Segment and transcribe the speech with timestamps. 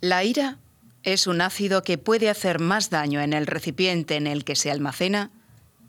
[0.00, 0.56] La ira
[1.02, 4.70] es un ácido que puede hacer más daño en el recipiente en el que se
[4.70, 5.30] almacena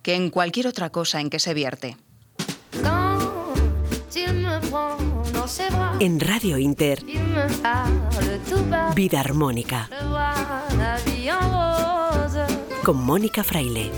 [0.03, 1.95] que en cualquier otra cosa en que se vierte.
[6.00, 7.03] En Radio Inter,
[8.95, 9.89] Vida Armónica,
[12.84, 13.91] con Mónica Fraile.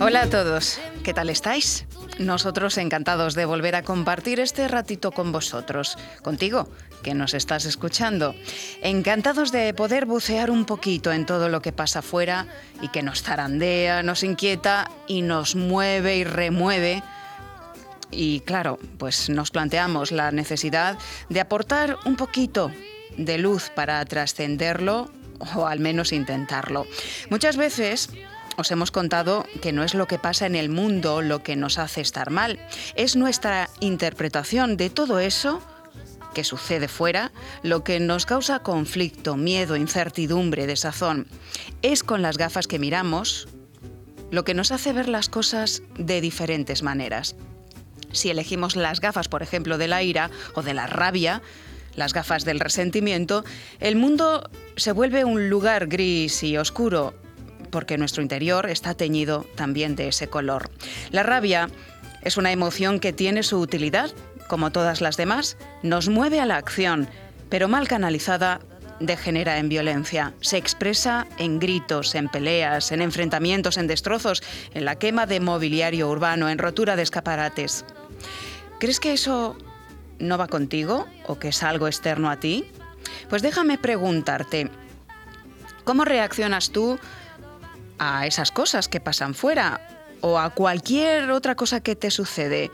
[0.00, 1.86] Hola a todos, ¿qué tal estáis?
[2.20, 6.68] Nosotros encantados de volver a compartir este ratito con vosotros, contigo,
[7.02, 8.34] que nos estás escuchando.
[8.82, 12.46] Encantados de poder bucear un poquito en todo lo que pasa afuera
[12.82, 17.02] y que nos zarandea, nos inquieta y nos mueve y remueve.
[18.10, 20.98] Y claro, pues nos planteamos la necesidad
[21.30, 22.70] de aportar un poquito
[23.16, 25.10] de luz para trascenderlo
[25.54, 26.86] o al menos intentarlo.
[27.30, 28.10] Muchas veces
[28.60, 31.78] os hemos contado que no es lo que pasa en el mundo lo que nos
[31.78, 32.58] hace estar mal,
[32.94, 35.62] es nuestra interpretación de todo eso
[36.34, 41.26] que sucede fuera lo que nos causa conflicto, miedo, incertidumbre, desazón.
[41.82, 43.48] Es con las gafas que miramos
[44.30, 47.34] lo que nos hace ver las cosas de diferentes maneras.
[48.12, 51.42] Si elegimos las gafas, por ejemplo, de la ira o de la rabia,
[51.96, 53.44] las gafas del resentimiento,
[53.80, 57.14] el mundo se vuelve un lugar gris y oscuro
[57.70, 60.70] porque nuestro interior está teñido también de ese color.
[61.10, 61.68] La rabia
[62.22, 64.10] es una emoción que tiene su utilidad,
[64.48, 67.08] como todas las demás, nos mueve a la acción,
[67.48, 68.60] pero mal canalizada
[69.00, 70.34] degenera en violencia.
[70.40, 74.42] Se expresa en gritos, en peleas, en enfrentamientos, en destrozos,
[74.74, 77.84] en la quema de mobiliario urbano, en rotura de escaparates.
[78.78, 79.56] ¿Crees que eso
[80.18, 82.66] no va contigo o que es algo externo a ti?
[83.28, 84.70] Pues déjame preguntarte,
[85.84, 86.98] ¿cómo reaccionas tú
[88.00, 89.80] a esas cosas que pasan fuera
[90.22, 92.70] o a cualquier otra cosa que te sucede.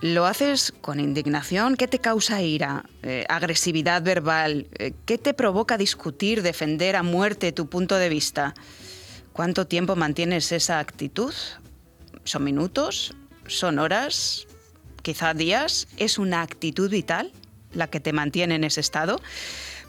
[0.00, 1.76] ¿Lo haces con indignación?
[1.76, 2.84] ¿Qué te causa ira?
[3.02, 4.66] Eh, ¿Agresividad verbal?
[4.78, 8.54] Eh, ¿Qué te provoca discutir, defender a muerte tu punto de vista?
[9.32, 11.34] ¿Cuánto tiempo mantienes esa actitud?
[12.24, 13.14] ¿Son minutos?
[13.46, 14.46] ¿Son horas?
[15.02, 15.86] ¿Quizá días?
[15.98, 17.30] ¿Es una actitud vital
[17.72, 19.20] la que te mantiene en ese estado?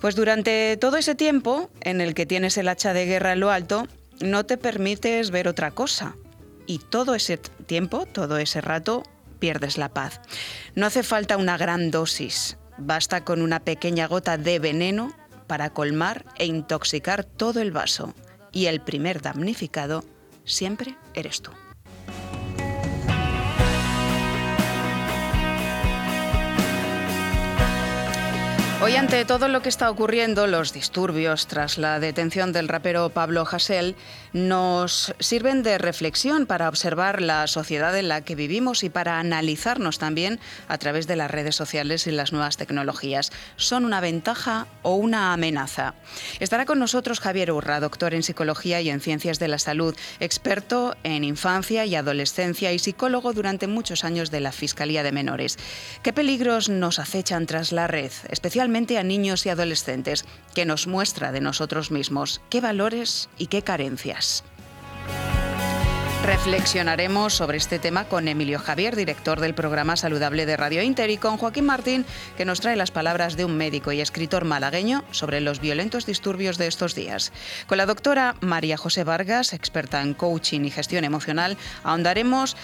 [0.01, 3.49] Pues durante todo ese tiempo en el que tienes el hacha de guerra en lo
[3.49, 3.87] alto,
[4.19, 6.15] no te permites ver otra cosa.
[6.65, 9.03] Y todo ese tiempo, todo ese rato,
[9.39, 10.21] pierdes la paz.
[10.75, 15.13] No hace falta una gran dosis, basta con una pequeña gota de veneno
[15.47, 18.13] para colmar e intoxicar todo el vaso.
[18.51, 20.03] Y el primer damnificado
[20.43, 21.51] siempre eres tú.
[28.79, 33.43] Hoy ante todo lo que está ocurriendo, los disturbios tras la detención del rapero Pablo
[33.51, 33.95] Hasél,
[34.33, 39.97] nos sirven de reflexión para observar la sociedad en la que vivimos y para analizarnos
[39.97, 43.31] también a través de las redes sociales y las nuevas tecnologías.
[43.55, 45.95] ¿Son una ventaja o una amenaza?
[46.39, 50.95] Estará con nosotros Javier Urra, doctor en psicología y en ciencias de la salud, experto
[51.03, 55.57] en infancia y adolescencia y psicólogo durante muchos años de la Fiscalía de Menores.
[56.03, 61.31] ¿Qué peligros nos acechan tras la red, especialmente a niños y adolescentes, que nos muestra
[61.31, 64.43] de nosotros mismos qué valores y qué carencias.
[66.27, 71.15] Reflexionaremos sobre este tema con Emilio Javier, director del programa Saludable de Radio Inter, y
[71.15, 75.39] con Joaquín Martín, que nos trae las palabras de un médico y escritor malagueño sobre
[75.39, 77.31] los violentos disturbios de estos días.
[77.67, 82.57] Con la doctora María José Vargas, experta en coaching y gestión emocional, ahondaremos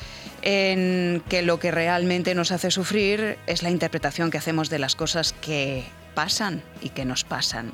[0.43, 4.95] en que lo que realmente nos hace sufrir es la interpretación que hacemos de las
[4.95, 7.73] cosas que pasan y que nos pasan.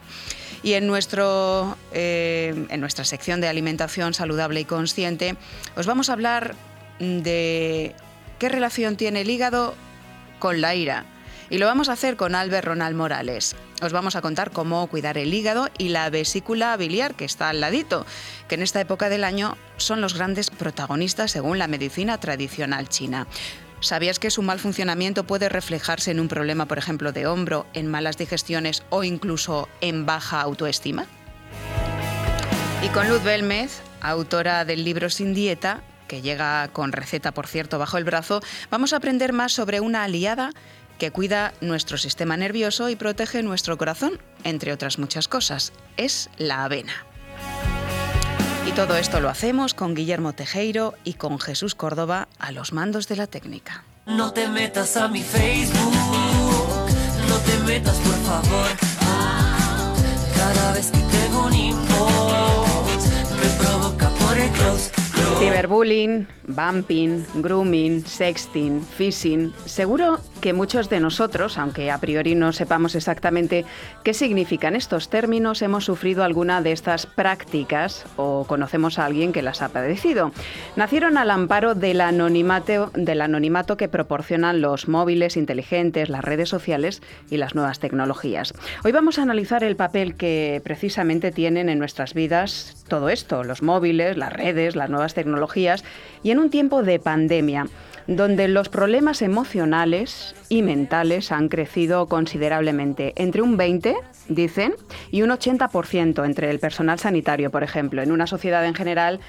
[0.61, 5.35] Y en, nuestro, eh, en nuestra sección de alimentación saludable y consciente
[5.75, 6.55] os vamos a hablar
[6.99, 7.95] de
[8.37, 9.73] qué relación tiene el hígado
[10.37, 11.05] con la ira.
[11.49, 13.55] Y lo vamos a hacer con Albert Ronald Morales.
[13.81, 17.61] Os vamos a contar cómo cuidar el hígado y la vesícula biliar, que está al
[17.61, 18.05] ladito,
[18.49, 23.25] que en esta época del año son los grandes protagonistas según la medicina tradicional china.
[23.79, 27.87] ¿Sabías que su mal funcionamiento puede reflejarse en un problema, por ejemplo, de hombro, en
[27.87, 31.05] malas digestiones o incluso en baja autoestima?
[32.83, 37.79] Y con Luz Belmez, autora del libro Sin Dieta, que llega con receta, por cierto,
[37.79, 40.51] bajo el brazo, vamos a aprender más sobre una aliada
[40.99, 45.73] que cuida nuestro sistema nervioso y protege nuestro corazón, entre otras muchas cosas.
[45.97, 46.93] Es la avena.
[48.67, 53.07] Y todo esto lo hacemos con Guillermo Tejeiro y con Jesús Córdoba a los mandos
[53.07, 53.83] de la técnica.
[54.05, 55.93] No te metas a mi Facebook,
[57.27, 58.69] no te metas por favor.
[60.35, 61.51] Cada vez que tengo un
[63.39, 65.08] me provoca por el close.
[65.37, 69.53] Ciberbullying, bumping, grooming, sexting, phishing.
[69.65, 73.65] Seguro que muchos de nosotros, aunque a priori no sepamos exactamente
[74.03, 79.41] qué significan estos términos, hemos sufrido alguna de estas prácticas o conocemos a alguien que
[79.41, 80.31] las ha padecido.
[80.75, 87.01] Nacieron al amparo del anonimato, del anonimato que proporcionan los móviles inteligentes, las redes sociales
[87.29, 88.53] y las nuevas tecnologías.
[88.83, 93.61] Hoy vamos a analizar el papel que precisamente tienen en nuestras vidas todo esto, los
[93.61, 95.85] móviles, las redes, las nuevas tecnologías
[96.23, 97.67] y en un tiempo de pandemia
[98.07, 103.95] donde los problemas emocionales y mentales han crecido considerablemente, entre un 20,
[104.27, 104.73] dicen,
[105.11, 109.19] y un 80% entre el personal sanitario, por ejemplo, en una sociedad en general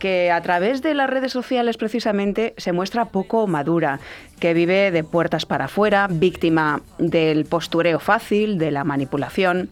[0.00, 4.00] que a través de las redes sociales precisamente se muestra poco madura,
[4.40, 9.70] que vive de puertas para afuera, víctima del postureo fácil, de la manipulación.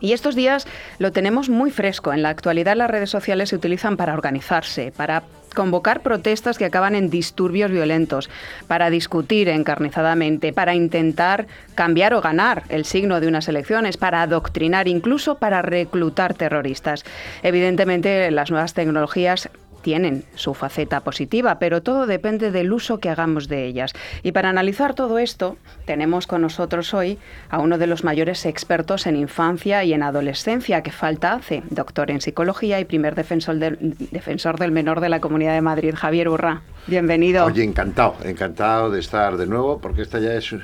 [0.00, 0.66] Y estos días
[0.98, 2.12] lo tenemos muy fresco.
[2.12, 5.22] En la actualidad las redes sociales se utilizan para organizarse, para
[5.54, 8.30] convocar protestas que acaban en disturbios violentos,
[8.66, 14.88] para discutir encarnizadamente, para intentar cambiar o ganar el signo de unas elecciones, para adoctrinar,
[14.88, 17.04] incluso para reclutar terroristas.
[17.42, 19.48] Evidentemente, las nuevas tecnologías
[19.88, 23.94] tienen su faceta positiva, pero todo depende del uso que hagamos de ellas.
[24.22, 25.56] Y para analizar todo esto,
[25.86, 27.16] tenemos con nosotros hoy
[27.48, 32.10] a uno de los mayores expertos en infancia y en adolescencia que falta hace, doctor
[32.10, 33.78] en psicología y primer defensor del,
[34.10, 36.60] defensor del menor de la Comunidad de Madrid, Javier Urra.
[36.86, 37.46] Bienvenido.
[37.46, 40.54] Oye, encantado, encantado de estar de nuevo, porque esta ya es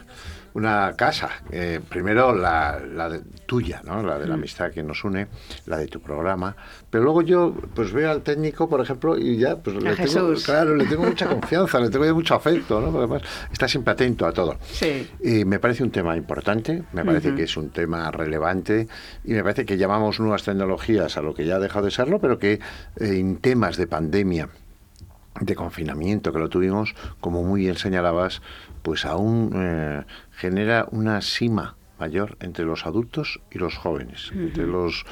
[0.55, 1.31] una casa.
[1.51, 4.03] Eh, primero la, la de, tuya, ¿no?
[4.03, 5.27] la de la amistad que nos une,
[5.67, 6.57] la de tu programa.
[6.89, 10.77] Pero luego yo pues veo al técnico, por ejemplo, y ya pues le tengo, claro,
[10.77, 12.87] le tengo mucha confianza, le tengo mucho afecto, ¿no?
[12.93, 13.23] Porque además
[13.53, 14.57] está siempre atento a todo.
[14.63, 15.11] Sí.
[15.23, 17.37] Y me parece un tema importante, me parece uh -huh.
[17.37, 18.87] que es un tema relevante
[19.25, 22.21] y me parece que llamamos nuevas tecnologías a lo que ya ha dejado de serlo,
[22.21, 22.61] pero que eh,
[23.01, 24.49] en temas de pandemia
[25.41, 28.41] de confinamiento que lo tuvimos, como muy bien señalabas,
[28.85, 34.43] pues aún eh, genera una sima mayor entre los adultos y los jóvenes, uh -huh.
[34.43, 35.07] entre los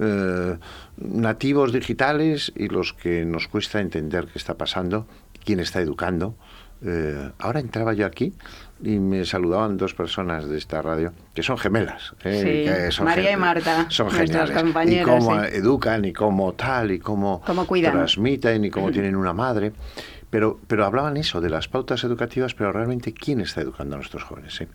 [0.00, 0.56] eh,
[0.96, 5.06] nativos digitales y los que nos cuesta entender qué está pasando,
[5.44, 6.34] quién está educando.
[6.82, 8.32] Eh, ahora entraba yo aquí
[8.82, 12.14] y me saludaban dos personas de esta radio que son gemelas.
[12.24, 14.56] Eh, sí, que son María y Marta, son geniales.
[14.86, 15.48] Y cómo sí.
[15.52, 17.92] educan y cómo tal y cómo, ¿Cómo cuidan?
[17.92, 19.72] transmiten y cómo tienen una madre.
[20.30, 24.22] Pero, pero hablaban eso, de las pautas educativas, pero realmente quién está educando a nuestros
[24.22, 24.54] jóvenes.
[24.54, 24.66] ¿sí?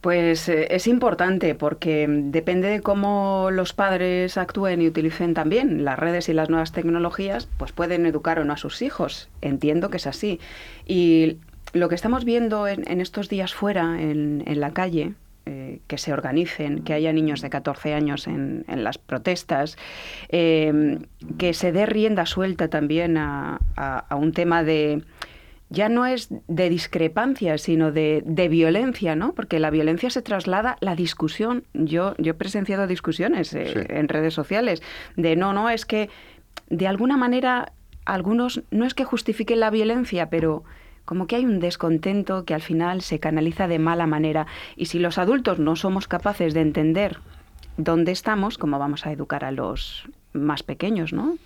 [0.00, 5.98] Pues eh, es importante porque depende de cómo los padres actúen y utilicen también las
[5.98, 9.28] redes y las nuevas tecnologías, pues pueden educar o no a sus hijos.
[9.40, 10.38] Entiendo que es así.
[10.86, 11.38] Y
[11.72, 15.14] lo que estamos viendo en, estos días fuera, en la calle,
[15.46, 19.78] eh, que se organicen, que haya niños de 14 años en, en las protestas,
[20.28, 20.98] eh,
[21.38, 25.02] que se dé rienda suelta también a, a, a, un tema de
[25.68, 29.34] ya no es de discrepancia, sino de, de, violencia, ¿no?
[29.34, 33.80] Porque la violencia se traslada, la discusión, yo, yo he presenciado discusiones eh, sí.
[33.88, 34.82] en redes sociales,
[35.16, 36.08] de no, no, es que
[36.68, 37.72] de alguna manera
[38.04, 40.64] algunos no es que justifiquen la violencia, pero
[41.06, 44.46] como que hay un descontento que al final se canaliza de mala manera.
[44.76, 47.18] Y si los adultos no somos capaces de entender
[47.78, 51.38] dónde estamos, ¿cómo vamos a educar a los más pequeños, no?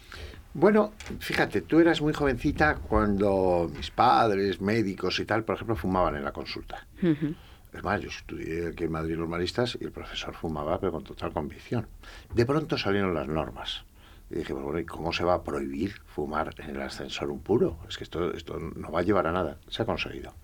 [0.52, 6.16] Bueno, fíjate, tú eras muy jovencita cuando mis padres, médicos y tal, por ejemplo, fumaban
[6.16, 6.88] en la consulta.
[7.02, 7.34] Uh -huh.
[7.72, 11.04] Es más, yo estudié aquí en Madrid los maristas y el profesor fumaba, pero con
[11.04, 11.86] total convicción.
[12.34, 13.84] De pronto salieron las normas.
[14.30, 17.40] Y dije, pues bueno, ¿y cómo se va a prohibir fumar en el ascensor un
[17.40, 17.78] puro?
[17.88, 19.58] Es que esto, esto no va a llevar a nada.
[19.68, 20.34] Se ha conseguido.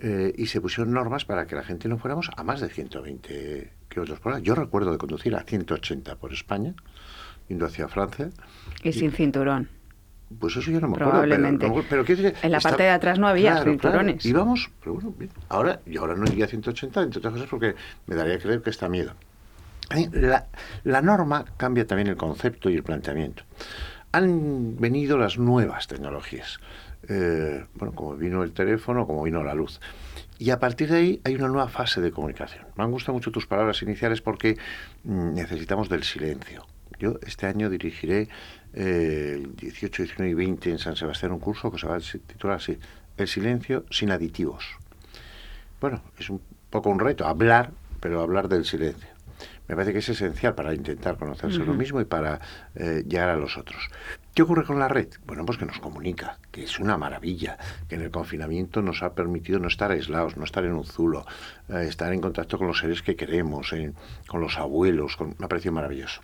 [0.00, 3.72] Eh, y se pusieron normas para que la gente no fuéramos a más de 120
[3.88, 4.40] kilómetros por hora.
[4.40, 6.74] Yo recuerdo de conducir a 180 por España,
[7.48, 8.30] yendo hacia Francia.
[8.82, 9.68] Y, y sin cinturón.
[10.38, 11.66] Pues eso yo no me Probablemente.
[11.66, 11.88] acuerdo.
[11.88, 14.22] Pero, pero, pero en la parte de atrás no había claro, cinturones.
[14.22, 14.28] Claro.
[14.28, 15.30] Íbamos, pero bueno, bien.
[15.48, 17.74] Ahora, y ahora no iría a 180, entre otras cosas, porque
[18.06, 19.14] me daría a creer que está miedo.
[20.12, 20.46] La,
[20.84, 23.44] la, norma cambia también el concepto y el planteamiento.
[24.12, 26.60] Han venido las nuevas tecnologías,
[27.08, 29.80] eh, bueno, como vino el teléfono, como vino la luz.
[30.38, 32.66] Y a partir de ahí hay una nueva fase de comunicación.
[32.76, 34.58] Me han gustado mucho tus palabras iniciales porque
[35.04, 36.66] mm, necesitamos del silencio.
[36.98, 38.28] Yo este año dirigiré
[38.74, 42.00] eh, el 18, 19 y 20 en San Sebastián un curso que se va a
[42.00, 42.78] titular así,
[43.16, 44.64] El silencio sin aditivos.
[45.80, 49.17] Bueno, es un poco un reto, hablar, pero hablar del silencio
[49.68, 51.66] me parece que es esencial para intentar conocerse uh -huh.
[51.66, 52.40] lo mismo y para
[52.74, 53.88] eh, llegar a los otros.
[54.34, 55.08] ¿Qué ocurre con la red?
[55.26, 57.58] Bueno, pues que nos comunica, que es una maravilla,
[57.88, 61.26] que en el confinamiento nos ha permitido no estar aislados, no estar en un zulo,
[61.68, 63.74] eh, estar en contacto con los seres que queremos,
[64.26, 66.22] con los abuelos, con, me ha parecido maravilloso.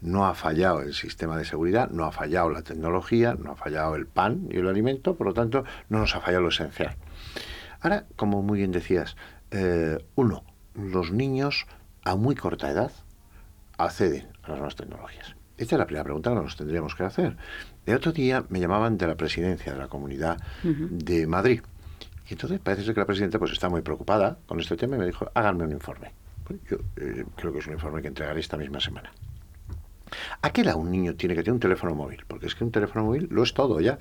[0.00, 3.96] No ha fallado el sistema de seguridad, no ha fallado la tecnología, no ha fallado
[3.96, 6.94] el pan y el alimento, por lo tanto, no nos ha fallado lo esencial.
[7.80, 9.16] Ahora, como muy bien decías,
[9.50, 10.44] eh, uno,
[10.74, 11.66] los niños
[12.04, 12.92] a muy corta edad
[13.78, 15.34] acceden a las nuevas tecnologías.
[15.56, 17.36] Esta es la primera pregunta que nos tendríamos que hacer.
[17.84, 21.60] El otro día me llamaban de la presidencia de la Comunidad de Madrid.
[22.28, 25.00] Y entonces parece ser que la presidenta pues está muy preocupada con este tema y
[25.00, 26.12] me dijo, háganme un informe.
[26.44, 29.10] Pues yo eh, creo que es un informe que entregaré esta misma semana.
[30.42, 32.24] ¿A qué edad un niño tiene que tener un teléfono móvil?
[32.26, 33.98] Porque es que un teléfono móvil lo es todo ya.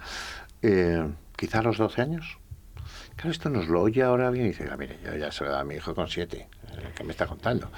[0.61, 2.37] Eh, quizá a los 12 años.
[3.19, 5.51] Claro, esto nos lo oye ahora bien y dice, "Ah, mire, yo ya se lo
[5.51, 6.47] da a mi hijo con 7.
[6.95, 7.69] ¿Qué me está contando?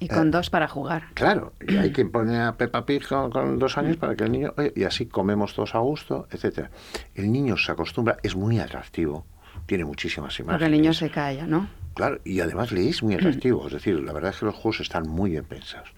[0.00, 1.08] Y con Eh, dos para jugar.
[1.12, 4.32] Claro, y hay quien pone a Peppa Pig con, con dos años para que el
[4.32, 6.70] niño, oye, y así comemos todos a gusto, etcétera.
[7.14, 9.26] El niño se acostumbra, es muy atractivo,
[9.66, 10.54] tiene muchísimas imágenes.
[10.62, 11.68] Porque el niño se calla, ¿no?
[11.94, 14.80] Claro, y además le es muy atractivo, es decir, la verdad es que los juegos
[14.80, 15.90] están muy bien pensados.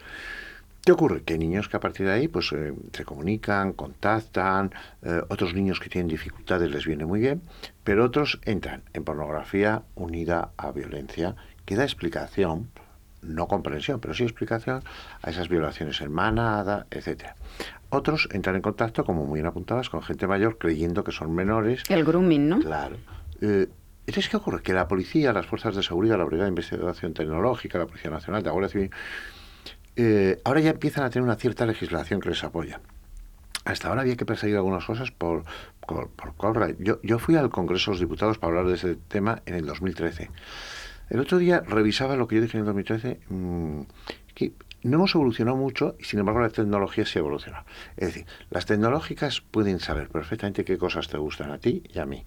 [0.88, 1.22] ¿Qué ocurre?
[1.22, 5.80] Que niños que a partir de ahí pues eh, se comunican, contactan, eh, otros niños
[5.80, 7.42] que tienen dificultades les viene muy bien,
[7.84, 12.70] pero otros entran en pornografía unida a violencia que da explicación,
[13.20, 14.82] no comprensión, pero sí explicación
[15.20, 17.36] a esas violaciones en manada, etcétera.
[17.90, 21.82] Otros entran en contacto, como muy bien apuntadas, con gente mayor creyendo que son menores
[21.90, 22.60] El grooming, ¿no?
[22.60, 22.96] Claro.
[23.42, 23.68] Eh,
[24.06, 24.62] entonces, ¿qué ocurre?
[24.62, 28.42] Que la policía, las fuerzas de seguridad, la Brigada de Investigación Tecnológica, la Policía Nacional,
[28.42, 28.90] la Guardia Civil,
[30.00, 32.80] eh, ahora ya empiezan a tener una cierta legislación que les apoya.
[33.64, 35.44] Hasta ahora había que perseguir algunas cosas por,
[35.84, 36.08] por.
[36.78, 39.66] Yo, yo fui al Congreso de los Diputados para hablar de ese tema en el
[39.66, 40.30] 2013.
[41.10, 43.80] El otro día revisaba lo que yo dije en el 2013, mm,
[44.84, 47.64] no hemos evolucionado mucho y sin embargo la tecnología sí evoluciona.
[47.96, 52.06] Es decir, las tecnológicas pueden saber perfectamente qué cosas te gustan a ti y a
[52.06, 52.24] mí,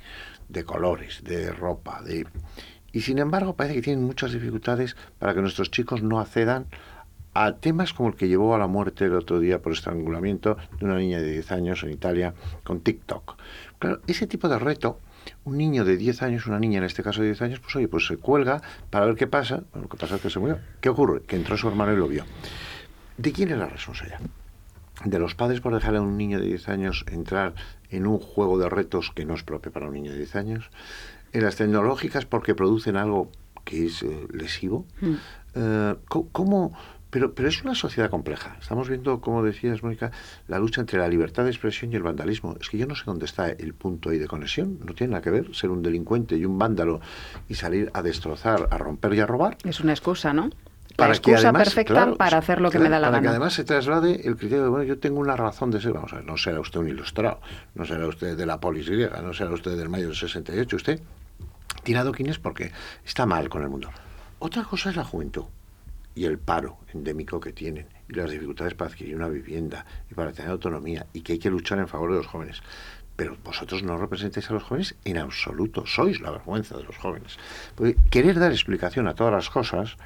[0.49, 2.27] de colores, de ropa, de...
[2.91, 6.65] Y sin embargo parece que tienen muchas dificultades para que nuestros chicos no accedan
[7.33, 10.85] a temas como el que llevó a la muerte el otro día por estrangulamiento de
[10.85, 12.33] una niña de 10 años en Italia
[12.63, 13.37] con TikTok.
[13.79, 14.99] Claro, ese tipo de reto,
[15.45, 17.87] un niño de 10 años, una niña en este caso de 10 años, pues oye,
[17.87, 19.63] pues se cuelga para ver qué pasa.
[19.71, 20.59] Bueno, lo que pasa es que se murió.
[20.81, 21.21] ¿Qué ocurre?
[21.21, 22.25] Que entró su hermano y lo vio.
[23.17, 24.19] ¿De quién es la responsabilidad?
[25.05, 27.55] De los padres por dejar a un niño de 10 años entrar
[27.89, 30.69] en un juego de retos que no es propio para un niño de 10 años.
[31.33, 33.31] En las tecnológicas porque producen algo
[33.63, 34.85] que es eh, lesivo.
[34.99, 35.13] Mm.
[35.55, 35.95] Eh,
[36.31, 36.73] ¿Cómo?
[37.11, 38.55] Pero, pero es una sociedad compleja.
[38.59, 40.11] Estamos viendo, como decías, Mónica,
[40.47, 42.55] la lucha entre la libertad de expresión y el vandalismo.
[42.59, 44.79] Es que yo no sé dónde está el punto ahí de conexión.
[44.85, 47.01] No tiene nada que ver ser un delincuente y un vándalo
[47.49, 49.57] y salir a destrozar, a romper y a robar.
[49.65, 50.45] Es una excusa, ¿no?
[50.91, 53.19] La Para que excusa además, perfecta claro, para hacer lo que me da la para
[53.19, 53.31] que gana.
[53.37, 55.91] además se traslade el criterio de, bueno, yo tengo una razón de ser.
[55.93, 57.39] Vamos a ver, no será usted un ilustrado,
[57.75, 60.75] no será usted de la polis griega, no será usted del mayo del 68.
[60.75, 61.01] Usted
[61.83, 62.71] tira adoquines porque
[63.05, 63.89] está mal con el mundo.
[64.39, 65.43] Otra cosa es la juventud
[66.15, 70.31] y el paro endémico que tienen y las dificultades para adquirir una vivienda y para
[70.31, 72.61] tener autonomía y que hay que luchar en favor de los jóvenes.
[73.15, 77.37] Pero vosotros no representáis a los jóvenes en absoluto, sois la vergüenza de los jóvenes.
[77.75, 79.97] Porque querer dar explicación a todas las cosas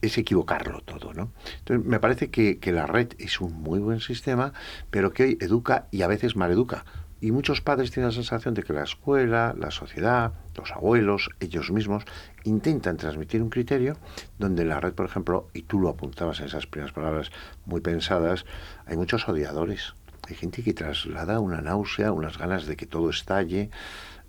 [0.00, 1.30] es equivocarlo todo, ¿no?
[1.58, 4.52] Entonces, me parece que, que la red es un muy buen sistema,
[4.90, 6.84] pero que hoy educa y a veces maleduca.
[7.20, 11.70] Y muchos padres tienen la sensación de que la escuela, la sociedad, los abuelos, ellos
[11.70, 12.04] mismos,
[12.44, 13.96] intentan transmitir un criterio
[14.38, 17.30] donde la red, por ejemplo, y tú lo apuntabas en esas primeras palabras
[17.66, 18.44] muy pensadas,
[18.86, 19.94] hay muchos odiadores.
[20.28, 23.70] Hay gente que traslada una náusea, unas ganas de que todo estalle,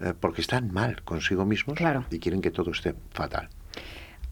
[0.02, 2.06] eh, porque están mal consigo mismos Claro.
[2.12, 3.48] y quieren que todo esté fatal.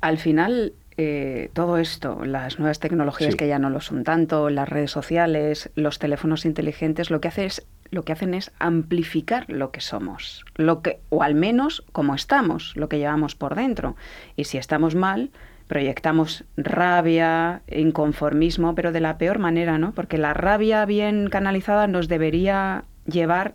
[0.02, 3.38] Al final, eh, todo esto, las nuevas tecnologías Sí.
[3.38, 7.46] que ya no lo son tanto, las redes sociales, los teléfonos inteligentes, lo que hace
[7.46, 12.16] es lo que hacen es amplificar lo que somos, lo que o al menos como
[12.16, 13.96] estamos, lo que llevamos por dentro.
[14.36, 15.32] Y si estamos mal,
[15.68, 19.94] proyectamos rabia, inconformismo, pero de la peor manera, ¿no?
[19.94, 23.54] Porque la rabia bien canalizada nos debería llevar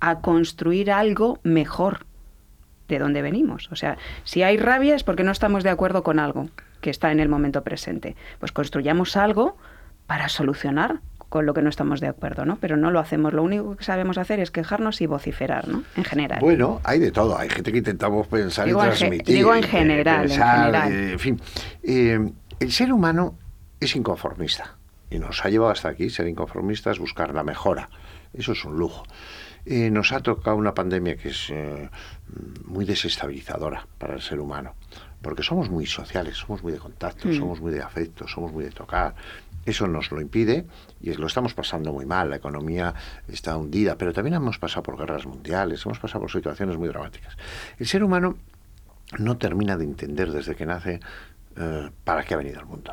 [0.00, 2.06] a construir algo mejor
[2.88, 3.70] de dónde venimos.
[3.70, 6.48] O sea, si hay rabia es porque no estamos de acuerdo con algo
[6.80, 8.16] que está en el momento presente.
[8.38, 9.56] Pues construyamos algo
[10.06, 11.00] para solucionar
[11.30, 12.56] con lo que no estamos de acuerdo, ¿no?
[12.56, 13.32] Pero no lo hacemos.
[13.32, 15.84] Lo único que sabemos hacer es quejarnos y vociferar, ¿no?
[15.96, 16.40] En general.
[16.40, 17.38] Bueno, hay de todo.
[17.38, 19.34] Hay gente que intentamos pensar Digo y transmitir.
[19.36, 20.92] digo en eh, general, en general.
[20.92, 21.40] eh, en fin,
[21.82, 23.38] Eh, el ser humano
[23.80, 24.76] es inconformista.
[25.08, 27.88] Y nos ha llevado hasta aquí ser inconformistas, buscar la mejora.
[28.34, 29.04] Eso es un lujo.
[29.66, 31.90] Eh, nos ha tocado una pandemia que es eh,
[32.64, 34.74] muy desestabilizadora para el ser humano.
[35.22, 37.34] Porque somos muy sociales, somos muy de contacto, Mm.
[37.34, 39.14] somos muy de afecto, somos muy de tocar.
[39.66, 40.66] Eso nos lo impide
[41.02, 42.30] y lo estamos pasando muy mal.
[42.30, 42.94] La economía
[43.28, 47.36] está hundida, pero también hemos pasado por guerras mundiales, hemos pasado por situaciones muy dramáticas.
[47.78, 48.38] El ser humano
[49.18, 51.00] no termina de entender desde que nace
[51.56, 52.92] eh, para qué ha venido al mundo.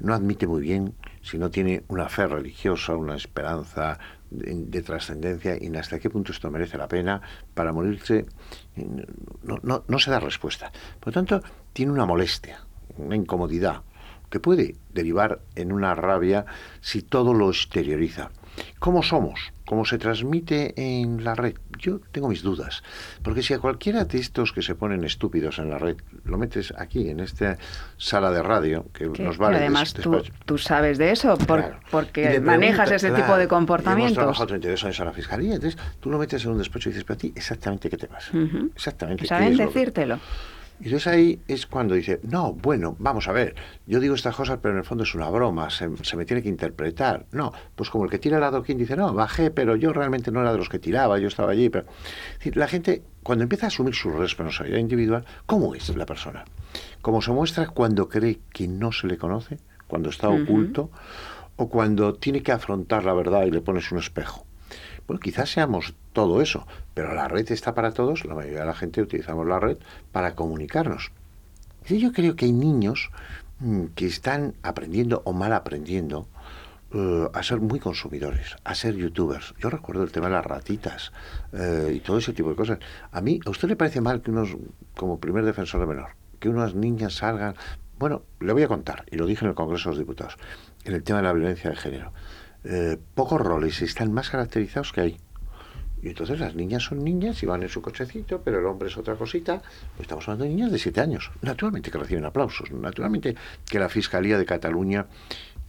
[0.00, 0.92] no admite muy bien
[1.22, 3.98] si no tiene una fe religiosa, una esperanza
[4.30, 7.20] de, de trascendencia y hasta qué punto esto merece la pena
[7.54, 8.26] para morirse,
[9.42, 10.72] no, no, no se da respuesta.
[11.00, 12.64] Por lo tanto, tiene una molestia,
[12.96, 13.82] una incomodidad
[14.30, 16.44] que puede derivar en una rabia
[16.80, 18.30] si todo lo exterioriza.
[18.78, 19.52] ¿Cómo somos?
[19.66, 21.54] ¿Cómo se transmite en la red?
[21.78, 22.82] Yo tengo mis dudas.
[23.22, 26.72] Porque si a cualquiera de estos que se ponen estúpidos en la red lo metes
[26.76, 27.56] aquí, en esta
[27.96, 29.54] sala de radio, que nos vale.
[29.56, 31.80] pero además des- tú, sabes de eso, por- Claro.
[31.86, 34.14] Y porque manejas ese claro, tipo de y Hemos comportamientos.
[34.14, 37.04] trabajado 32 años en la fiscalía, entonces tú lo metes en un despacho y dices,
[37.04, 38.36] para ti, exactamente qué te pasa.
[38.36, 38.70] Ujú.
[38.74, 39.22] Exactamente.
[39.22, 40.18] qué Saben lo que- decírtelo.
[40.84, 43.54] Y entonces ahí es cuando dice, no, bueno, vamos a ver,
[43.86, 46.42] yo digo estas cosas, pero en el fondo es una broma, se, se me tiene
[46.42, 47.24] que interpretar.
[47.32, 50.42] No, pues como el que tira el adoquín dice, no, bajé, pero yo realmente no
[50.42, 51.70] era de los que tiraba, yo estaba allí.
[51.70, 51.86] Pero...
[52.32, 56.44] Es decir, la gente, cuando empieza a asumir su responsabilidad individual, ¿cómo es la persona?
[57.00, 60.90] ¿Cómo se muestra cuando cree que no se le conoce, cuando está oculto,
[61.56, 64.44] o cuando tiene que afrontar la verdad y le pones un espejo?
[65.06, 68.74] Bueno, quizás seamos todo eso, pero la red está para todos, la mayoría de la
[68.74, 69.76] gente utilizamos la red
[70.12, 71.12] para comunicarnos.
[71.86, 73.10] Y yo creo que hay niños
[73.58, 76.26] mm, que están aprendiendo o mal aprendiendo
[76.94, 79.54] eh, a ser muy consumidores, a ser youtubers.
[79.58, 81.12] Yo recuerdo el tema de las ratitas
[81.52, 82.78] eh, y todo ese tipo de cosas.
[83.10, 84.56] A mí, ¿a usted le parece mal que unos,
[84.96, 87.56] como primer defensor de menor, que unas niñas salgan?
[87.98, 90.36] Bueno, le voy a contar, y lo dije en el Congreso de los Diputados,
[90.84, 92.12] en el tema de la violencia de género.
[92.64, 95.16] Eh, pocos roles están más caracterizados que hay.
[96.04, 98.96] Y entonces las niñas son niñas y van en su cochecito, pero el hombre es
[98.98, 99.62] otra cosita.
[99.98, 101.30] Estamos hablando de niñas de 7 años.
[101.40, 102.70] Naturalmente que reciben aplausos.
[102.72, 103.34] Naturalmente
[103.64, 105.06] que la Fiscalía de Cataluña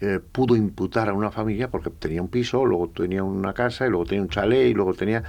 [0.02, 3.90] eh, pudo imputar a una familia porque tenía un piso, luego tenía una casa, y
[3.90, 5.24] luego tenía un chalet, y luego tenía...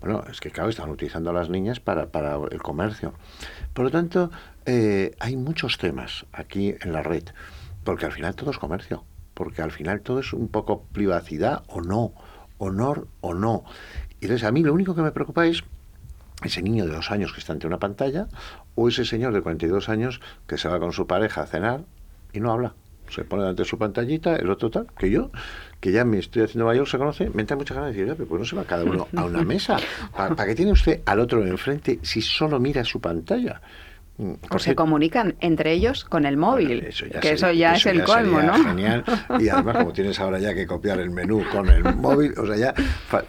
[0.00, 3.14] Bueno, es que claro, estaban utilizando a las niñas para, para el comercio.
[3.74, 4.30] Por lo tanto,
[4.64, 7.24] eh, hay muchos temas aquí en la red,
[7.82, 9.02] porque al final todo es comercio,
[9.34, 12.14] porque al final todo es un poco privacidad o no,
[12.58, 13.64] honor o no.
[14.22, 15.64] Y entonces a mí lo único que me preocupa es
[16.44, 18.28] ese niño de dos años que está ante una pantalla
[18.76, 21.80] o ese señor de 42 años que se va con su pareja a cenar
[22.32, 22.72] y no habla.
[23.08, 25.32] Se pone delante de su pantallita, el otro tal, que yo,
[25.80, 28.14] que ya me estoy haciendo mayor, se conoce, me entra muchas ganas de decir, "Oye,
[28.16, 29.76] pero pues no se va cada uno a una mesa.
[30.16, 33.60] ¿Para, para qué tiene usted al otro enfrente si solo mira su pantalla?
[34.22, 37.74] Mm, O se comunican entre ellos con el móvil, bueno, eso ya que eso ya
[37.74, 38.54] es el colmo, ¿no?
[38.62, 39.04] Genial.
[39.40, 42.56] Y además, como tienes ahora ya que copiar el menú con el móvil, o sea,
[42.56, 42.74] ya.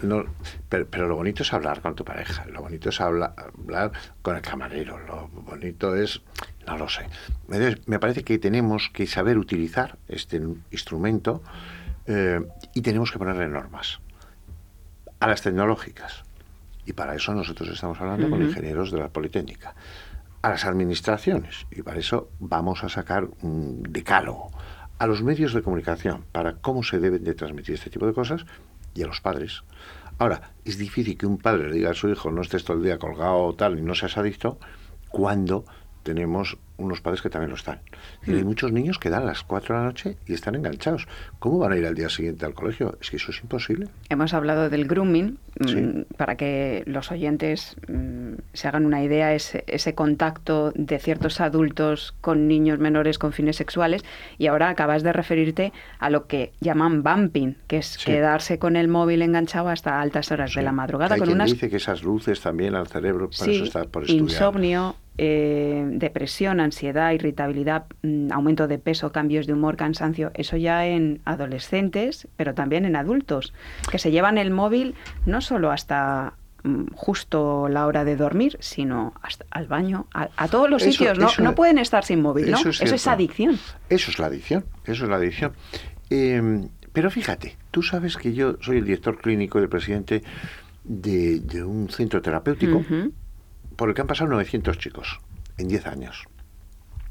[0.02, 0.24] no-
[0.68, 3.90] pero, pero lo bonito es hablar con tu pareja, lo bonito es habla- hablar
[4.22, 6.20] con el camarero, lo bonito es.
[6.66, 7.06] No lo sé.
[7.86, 11.42] Me parece que tenemos que saber utilizar este instrumento
[12.06, 12.40] eh,
[12.74, 14.00] y tenemos que ponerle normas
[15.20, 16.22] a las tecnológicas.
[16.86, 19.74] Y para eso nosotros estamos hablando con ingenieros de la Politécnica.
[20.44, 21.66] A las administraciones.
[21.70, 24.50] Y para eso vamos a sacar un decálogo.
[24.98, 28.44] A los medios de comunicación para cómo se deben de transmitir este tipo de cosas
[28.94, 29.64] y a los padres.
[30.18, 32.82] Ahora, es difícil que un padre le diga a su hijo no estés todo el
[32.82, 34.58] día colgado o tal y no seas adicto
[35.08, 35.64] cuando
[36.02, 37.80] tenemos unos padres que también lo están.
[38.26, 41.06] Y hay muchos niños que dan a las 4 de la noche y están enganchados.
[41.38, 42.98] ¿Cómo van a ir al día siguiente al colegio?
[43.00, 43.86] Es que eso es imposible.
[44.08, 46.06] Hemos hablado del grooming, mm, Sí.
[46.16, 52.14] para que los oyentes mm, se hagan una idea, ese, ese contacto de ciertos adultos
[52.20, 54.04] con niños menores con fines sexuales.
[54.38, 58.06] Y ahora acabas de referirte a lo que llaman bumping, que es Sí.
[58.06, 61.14] quedarse con el móvil enganchado hasta altas horas de la madrugada.
[61.14, 64.02] Hay con quien unas dice que esas luces también al cerebro, Sí, eso está por
[64.02, 64.22] estudiar.
[64.24, 70.86] insomnio, eh, depresión, ansiedad, irritabilidad, mm, aumento de peso, cambios de humor, cansancio, eso ya
[70.86, 73.52] en adolescentes, pero también en adultos,
[73.90, 74.94] que se llevan el móvil
[75.26, 80.48] no solo hasta mm, justo la hora de dormir, sino hasta al baño, a, a
[80.48, 81.28] todos los Eso- sitios, ¿no?
[81.28, 82.56] eso- no pueden estar sin móvil, ¿no?
[82.58, 83.10] eso es eso es cierto.
[83.16, 83.58] adicción.
[83.90, 85.52] Eso es la adicción, eso es la adicción.
[86.10, 90.22] Eh, pero fíjate, tú sabes que yo soy el director clínico y el presidente
[90.84, 92.82] de, de un centro terapéutico.
[93.76, 95.20] Por el que han pasado 900 chicos
[95.58, 96.24] en 10 años.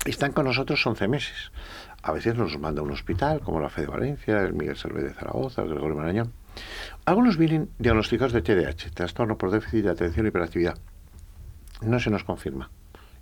[0.06, 1.52] Están con nosotros 11 meses.
[2.02, 5.06] A veces nos manda a un hospital, como la FE de Valencia, el Miguel Servet
[5.06, 6.34] de Zaragoza, el Gregorio Marañón.
[7.06, 10.78] Algunos vienen diagnosticados de TDAH, trastorno por déficit de atención y hiperactividad.
[11.82, 12.70] No se nos confirma.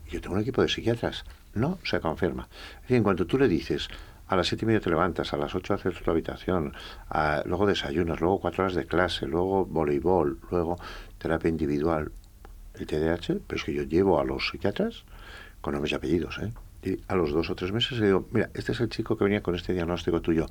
[0.10, 1.24] Yo tengo un equipo de psiquiatras.
[1.54, 2.50] No se confirma.
[2.78, 3.88] Es decir, en cuanto tú le dices,
[4.28, 6.74] a las siete y media te levantas, a las ocho haces tu habitación,
[7.46, 10.78] luego desayunas, luego cuatro horas de clase, luego voleibol, luego
[11.18, 12.12] terapia individual,
[12.76, 15.04] el TDAH, pero es que yo llevo a los psiquiatras
[15.62, 16.52] con nombres y apellidos, ¿eh?
[16.84, 19.24] Y a los dos o tres meses le digo, mira, este es el chico que
[19.24, 20.48] venía con este diagnóstico tuyo,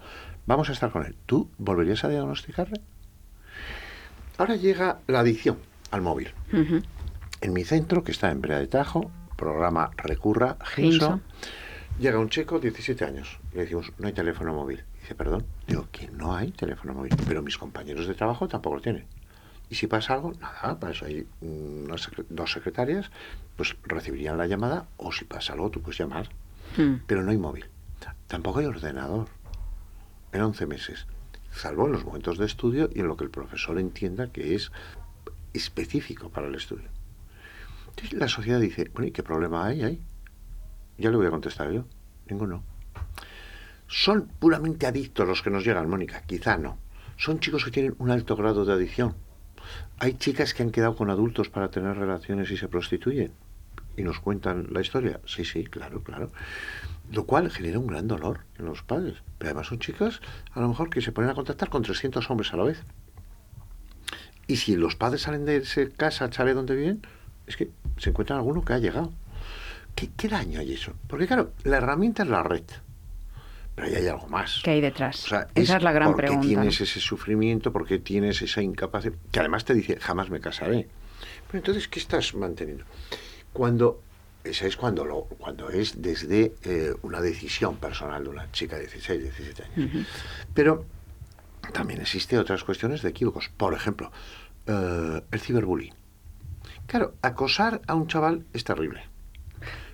[0.47, 1.17] vamos a estar con él.
[1.27, 2.81] ¿Tú volverías a diagnosticarle?
[4.39, 5.59] Ahora llega la adicción
[5.91, 6.33] al móvil.
[7.41, 10.91] En mi centro, que está en Brea de Tajo, programa Recurra, Ginso.
[10.91, 11.21] Ginso,
[11.99, 14.83] Llega un chico, 17 años, y le decimos, no hay teléfono móvil.
[15.01, 18.83] Dice, perdón, digo, que no hay teléfono móvil, pero mis compañeros de trabajo tampoco lo
[18.83, 19.05] tienen.
[19.71, 23.11] Y si pasa algo, nada, para eso hay unas secre- dos secretarias,
[23.57, 26.29] pues recibirían la llamada, o si pasa algo, tú puedes llamar.
[26.77, 26.95] Mm.
[27.07, 27.67] Pero no hay móvil.
[28.27, 29.29] Tampoco hay ordenador.
[30.33, 31.07] En 11 meses.
[31.53, 34.71] Salvo en los momentos de estudio y en lo que el profesor entienda que es
[35.53, 36.89] específico para el estudio.
[37.89, 40.03] Entonces la sociedad dice, bueno, ¿y qué problema hay ahí?
[40.99, 41.85] Ya le voy a contestar yo.
[42.29, 42.63] Ninguno.
[43.89, 46.23] ¿Son puramente adictos los que nos llegan, Mónica?
[46.23, 46.79] Quizá no.
[47.17, 49.15] Son chicos que tienen un alto grado de adicción.
[50.03, 53.33] Hay chicas que han quedado con adultos para tener relaciones y se prostituyen.
[53.99, 55.21] Y nos cuentan la historia.
[55.27, 56.33] Sí, sí, claro, claro.
[57.13, 59.17] Lo cual genera un gran dolor en los padres.
[59.37, 62.51] Pero además son chicas, a lo mejor, que se ponen a contactar con 300 hombres
[62.55, 62.83] a la vez.
[64.47, 67.07] Y si los padres salen de esa casa, sabe dónde viven,
[67.47, 69.13] es que se encuentran alguno que ha llegado.
[69.95, 70.95] ¿Qué, qué daño hay eso?
[71.09, 72.65] Porque claro, la herramienta es la red.
[73.81, 74.61] Pero ahí hay algo más.
[74.63, 75.25] ¿Qué hay detrás?
[75.25, 76.47] O sea, Esa es la gran ¿por qué pregunta.
[76.47, 77.73] tienes ese sufrimiento?
[77.73, 79.15] ¿Por qué tienes esa incapacidad?
[79.33, 80.87] Que además te dice, jamás me casaré.
[81.47, 82.85] Pero entonces, ¿qué estás manteniendo?
[83.55, 84.03] Cuando,
[84.45, 88.83] ese es cuando, lo, cuando es desde eh, una decisión personal de una chica de
[88.83, 90.07] 16, 17 años.
[90.53, 90.85] Pero
[91.73, 93.51] también existe otras cuestiones de equívocos.
[93.57, 94.13] Por ejemplo,
[94.67, 95.95] eh, el ciberbullying.
[96.87, 99.10] Claro, acosar a un chaval es terrible.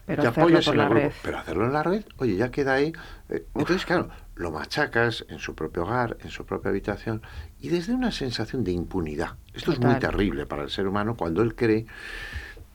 [0.07, 2.75] Pero Te hacerlo apoyas en la grupo, pero hacerlo en la red, oye, ya queda
[2.75, 2.93] ahí.
[3.29, 7.23] eh, entonces, claro, lo machacas en su propio hogar, en su propia habitación,
[7.61, 9.37] y desde una sensación de impunidad.
[9.53, 11.87] Esto es muy terrible para el ser humano cuando él cree.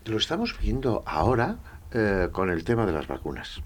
[0.06, 1.58] Lo estamos viendo ahora
[1.94, 3.62] eh, con el tema de las vacunas.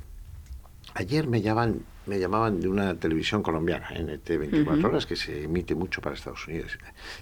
[0.97, 4.87] Ayer me llamaban, me llamaban de una televisión colombiana, NT 24 Ujú.
[4.87, 6.77] horas, que se emite mucho para Estados Unidos.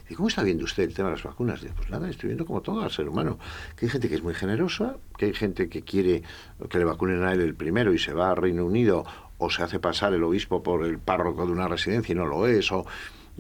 [0.07, 1.59] Y ¿cómo está viendo usted el tema de las vacunas?
[1.62, 3.39] Digo, pues nada, estoy viendo como todo al ser humano.
[3.75, 6.21] Que hay gente que es muy generosa, que hay gente que quiere
[6.69, 9.05] que le vacunen a él el primero y se va a Reino Unido,
[9.39, 12.45] o se hace pasar el obispo por el párroco de una residencia y no lo
[12.45, 12.86] es, o,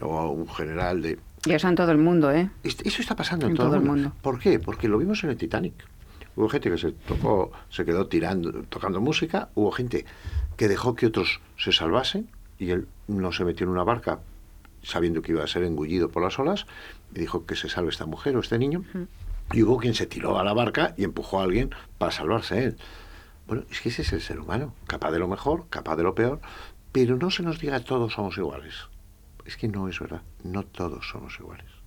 [0.01, 1.19] o un general de...
[1.45, 2.49] Y eso en todo el mundo, ¿eh?
[2.63, 4.03] Eso está pasando en, En todo, todo el el mundo.
[4.09, 4.17] mundo.
[4.23, 4.59] ¿Por qué?
[4.59, 5.73] Porque lo vimos en el Titanic.
[6.35, 10.05] Hubo gente que se tocó, se quedó tirando, tocando música, hubo gente
[10.57, 14.19] que dejó que otros se salvasen y él no se metió en una barca
[14.81, 16.65] sabiendo que iba a ser engullido por las olas
[17.13, 18.83] y dijo que se salve esta mujer o este niño.
[19.51, 22.77] Y hubo quien se tiró a la barca y empujó a alguien para salvarse él.
[23.47, 26.15] Bueno, es que ese es el ser humano, capaz de lo mejor, capaz de lo
[26.15, 26.39] peor,
[26.91, 28.73] pero no se nos diga todos somos iguales.
[29.45, 31.82] Es que no es verdad, no todos somos iguales.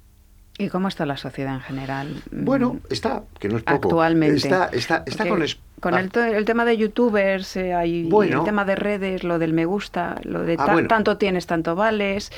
[0.59, 2.23] ¿Y cómo está la sociedad en general?
[2.31, 3.75] Bueno, Mm, está, que no es poco.
[3.88, 4.37] actualmente.
[4.37, 5.42] Está, está, está con...
[5.42, 8.38] es- con ah, el, el tema de youtubers, eh, hay Bueno.
[8.38, 10.88] el tema de redes, lo del me gusta, lo de Ah, ta- bueno.
[10.88, 12.33] tanto tienes, tanto vales.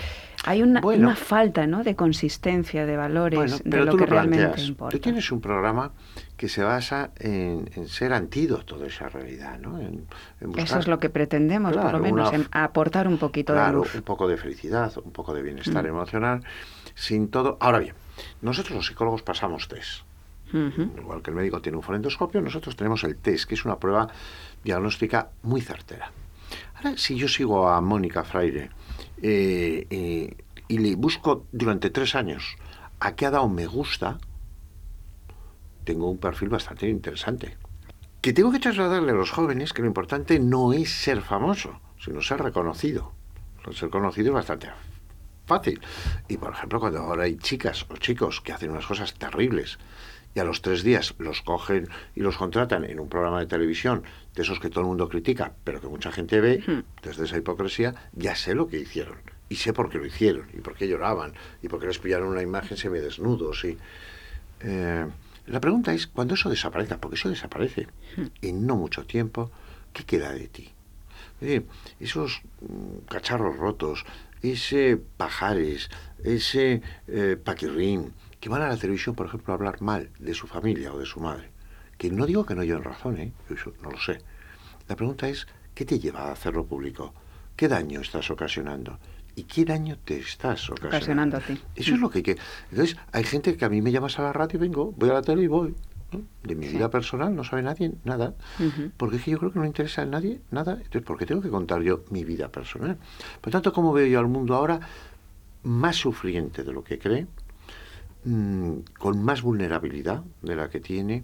[0.45, 1.07] Hay una, Bueno.
[1.07, 1.85] una falta ¿no?
[1.85, 4.69] de consistencia, de valores, bueno, de lo que lo realmente planteas.
[4.69, 4.97] importa.
[4.97, 5.93] Tú tienes un programa
[6.37, 9.79] que se basa en, en ser antídoto de esa realidad, ¿no?
[9.79, 10.07] En,
[10.41, 13.53] en buscar, Eso es lo que pretendemos, por lo menos, una- en aportar un poquito
[13.53, 13.95] claro, de luz.
[13.95, 15.89] un poco de felicidad, un poco de bienestar Mm.
[15.89, 16.43] emocional,
[16.97, 17.57] sin todo...
[17.61, 17.95] Ahora bien,
[18.43, 20.03] nosotros los psicólogos pasamos test.
[20.53, 24.09] Igual que el médico tiene un fonendoscopio, nosotros tenemos el test, que es una prueba
[24.65, 26.11] diagnóstica muy certera.
[26.77, 28.71] Ahora, si yo sigo a Mónica Fraire
[29.21, 30.37] eh, eh,
[30.69, 32.57] y le busco durante tres años
[33.01, 34.19] a qué ha dado me gusta,
[35.85, 37.57] tengo un perfil bastante interesante.
[38.21, 42.23] Que tengo que trasladarle a los jóvenes que lo importante no es ser famoso, sino
[42.23, 43.13] ser reconocido.
[43.73, 44.69] Ser conocido es bastante
[45.49, 45.81] fácil.
[46.29, 49.79] Y por ejemplo, cuando ahora hay chicas o chicos que hacen unas cosas terribles
[50.35, 54.05] y a los tres días los cogen y los contratan en un programa de televisión,
[54.35, 57.95] de esos que todo el mundo critica, pero que mucha gente ve, desde esa hipocresía,
[58.13, 59.17] ya sé lo que hicieron.
[59.49, 61.33] Y sé por qué lo hicieron, y por qué lloraban,
[61.63, 63.65] y por qué les pillaron una imagen semidesnudos.
[63.65, 63.79] Y,
[64.61, 65.07] eh,
[65.47, 67.89] la pregunta es, cuando eso desaparezca, porque eso desaparece
[68.43, 69.51] en no mucho tiempo,
[69.95, 70.71] ¿qué queda de ti?
[72.01, 74.05] Esos mm, cacharros rotos,
[74.42, 75.90] ese pajares,
[76.22, 80.46] ese eh, paquirrín, que van a la televisión, por ejemplo, a hablar mal de su
[80.46, 81.51] familia o de su madre.
[81.96, 83.33] Que no digo que no lleven razón, ¿eh?
[83.51, 84.20] Yo no lo sé.
[84.88, 87.12] La pregunta es, ¿qué te lleva a hacerlo público?
[87.57, 88.98] ¿Qué daño estás ocasionando?
[89.35, 90.96] ¿Y qué daño te estás ocasionando?
[90.96, 91.61] Ocasionando a ti.
[91.74, 92.38] Eso es lo que hay que...
[92.70, 95.14] Entonces, hay gente que a mí me llamas a la radio y vengo, voy a
[95.14, 95.74] la tele y voy.
[96.12, 96.23] ¿No?
[96.42, 96.77] De mi Sí.
[96.77, 98.35] vida personal no sabe nadie nada.
[98.97, 100.73] Porque es que yo creo que no interesa a nadie nada.
[100.73, 102.99] Entonces, ¿por qué tengo que contar yo mi vida personal?
[103.40, 104.81] Por tanto, ¿cómo veo yo al mundo ahora?
[105.64, 107.27] Más sufriente de lo que cree,
[108.25, 111.23] mm, con más vulnerabilidad de la que tiene.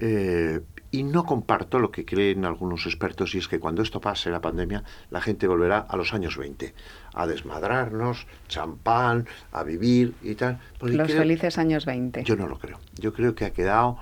[0.00, 0.60] Eh,
[0.90, 4.40] y no comparto lo que creen algunos expertos, y es que cuando esto pase, la
[4.40, 6.74] pandemia, la gente volverá a los años 20,
[7.14, 10.58] a desmadrarnos, champán, a vivir y tal.
[10.78, 12.24] Porque Los creo- felices años 20.
[12.24, 12.80] yo no lo creo.
[12.96, 13.98] Yo creo que ha quedado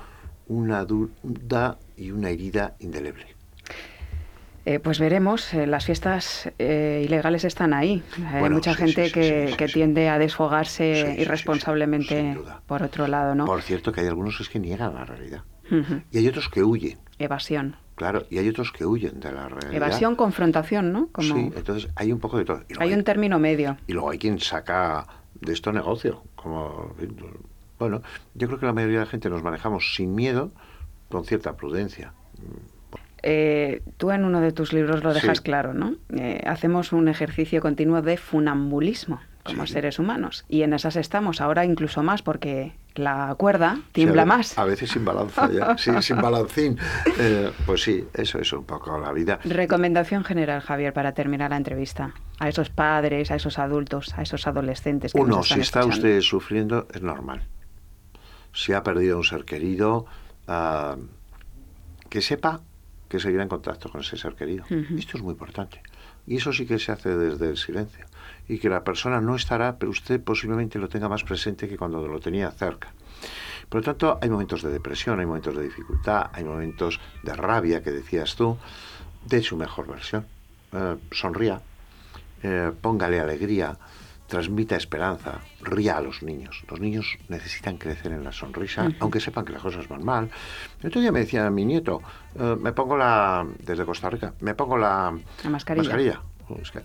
[0.47, 3.27] una duda y una herida indeleble.
[4.65, 8.03] Eh, pues veremos, eh, las fiestas eh, ilegales están ahí.
[8.33, 13.07] Hay Bueno, mucha sí, gente sí, que, sí, que tiende a desfogarse irresponsablemente por otro
[13.07, 13.47] lado, ¿no?
[13.47, 15.43] Por cierto, que hay algunos es que niegan la realidad.
[16.11, 17.77] Y hay otros que huyen, Evasión.
[17.95, 19.75] claro, y hay otros que huyen de la realidad.
[19.75, 21.09] Evasión, confrontación, ¿no?
[21.13, 22.63] Como Sí, entonces hay un poco de todo.
[22.79, 23.77] Hay un término medio.
[23.87, 25.07] Y luego hay quien saca
[25.41, 26.23] de esto negocio.
[26.37, 26.95] Como,
[27.79, 28.03] bueno,
[28.35, 30.53] yo creo que la mayoría de la gente nos manejamos sin miedo,
[31.09, 32.13] con cierta prudencia.
[33.23, 35.43] Eh, tú en uno de tus libros lo dejas Sí.
[35.43, 35.97] claro, ¿no?
[36.17, 39.73] Eh, hacemos un ejercicio continuo de funambulismo como Sí.
[39.73, 40.45] seres humanos.
[40.49, 44.59] Y en esas estamos, ahora incluso más, porque la cuerda tiembla Sí, a ve- más.
[44.59, 45.77] A veces sin balanza, ya.
[45.79, 46.79] Sí, sin balancín.
[47.19, 49.39] Eh, pues sí, eso es un poco la vida.
[49.45, 52.13] Recomendación general, Javier, para terminar la entrevista.
[52.39, 56.07] A esos padres, a esos adultos, a esos adolescentes que Uno, nos si está escuchando.
[56.09, 57.43] usted sufriendo, es normal.
[58.53, 60.07] Si ha perdido un ser querido,
[60.47, 60.97] ah,
[62.09, 62.61] que sepa
[63.09, 64.65] que seguirá en contacto con ese ser querido.
[64.65, 64.97] Ujú.
[64.99, 65.81] Esto es muy importante.
[66.27, 68.05] Y eso sí que se hace desde el silencio.
[68.49, 72.07] Y que la persona no estará, pero usted posiblemente lo tenga más presente que cuando
[72.07, 72.93] lo tenía cerca.
[73.69, 77.83] Por lo tanto, hay momentos de depresión, hay momentos de dificultad, hay momentos de rabia,
[77.83, 78.57] que decías tú,
[79.27, 80.27] de su mejor versión.
[80.73, 81.61] Eh, sonría,
[82.43, 83.77] eh, póngale alegría,
[84.27, 86.65] transmita esperanza, ría a los niños.
[86.71, 90.31] Los niños necesitan crecer en la sonrisa, aunque sepan que las cosas van mal.
[90.81, 92.03] El otro día me decía mi nieto,
[92.37, 96.23] eh, me pongo la, desde Costa Rica, me pongo la, La mascarilla.
[96.49, 96.81] Oh, es que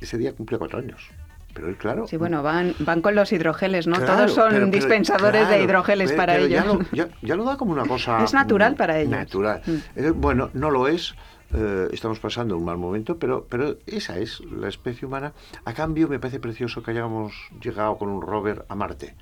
[0.00, 1.08] ese día cumple cuatro años.
[1.54, 2.06] Pero él, claro.
[2.06, 3.96] Sí, bueno, van, van con los hidrogeles, ¿no?
[3.96, 6.50] Claro, Todos son pero- pero- dispensadores de hidrogeles pero- para ellos.
[6.50, 8.22] Ya lo, ya- ya lo da como una cosa.
[8.24, 9.10] Es natural para ellos.
[9.10, 9.62] Natural.
[9.66, 10.20] Mm.
[10.20, 11.14] Bueno, no lo es.
[11.54, 15.32] eh, estamos pasando un mal momento, pero, pero esa es la especie humana.
[15.64, 17.32] A cambio, me parece precioso que hayamos
[17.62, 19.14] llegado con un rover a Marte.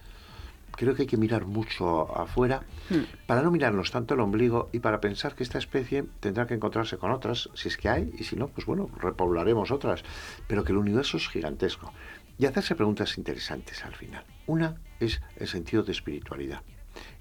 [0.76, 3.02] Creo que hay que mirar mucho afuera Hmm.
[3.26, 6.98] para no mirarnos tanto el ombligo y para pensar que esta especie tendrá que encontrarse
[6.98, 10.04] con otras, si es que hay, y si no, pues bueno, repoblaremos otras.
[10.46, 11.92] Pero que el universo es gigantesco.
[12.38, 14.24] Y hacerse preguntas interesantes al final.
[14.46, 16.62] Una es el sentido de espiritualidad,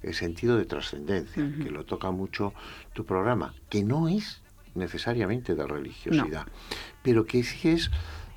[0.03, 2.53] el sentido de trascendencia, que lo toca mucho
[2.93, 4.41] tu programa, que no es
[4.75, 6.45] necesariamente de religiosidad,
[7.01, 7.89] pero que sí es,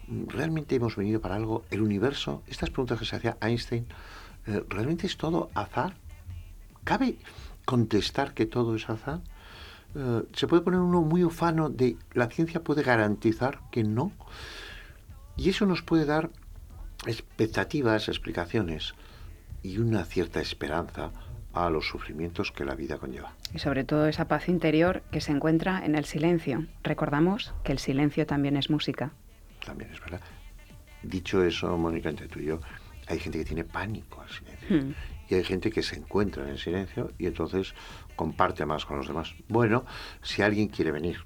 [0.06, 3.86] mm, realmente hemos venido para algo, el universo, estas preguntas que se hacía Einstein,
[4.68, 5.94] ¿realmente es todo azar?
[6.84, 7.16] ¿Cabe
[7.64, 9.20] contestar que todo es azar?
[9.94, 14.12] Eh, se puede poner uno muy ufano de la ciencia puede garantizar que no.
[15.36, 16.30] Y eso nos puede dar
[17.06, 18.94] expectativas, explicaciones
[19.62, 21.12] y una cierta esperanza
[21.52, 23.32] a los sufrimientos que la vida conlleva.
[23.54, 26.66] Y sobre todo esa paz interior que se encuentra en el silencio.
[26.82, 29.12] Recordamos que el silencio también es música.
[29.64, 30.20] También es verdad.
[31.02, 32.60] Dicho eso, Mónica, entre tú y yo,
[33.08, 34.76] hay gente que tiene pánico al silencio.
[34.76, 34.94] Hmm.
[35.28, 37.74] Y hay gente que se encuentra en el silencio y entonces
[38.16, 39.34] comparte más con los demás.
[39.48, 39.84] Bueno,
[40.22, 41.18] si alguien quiere venir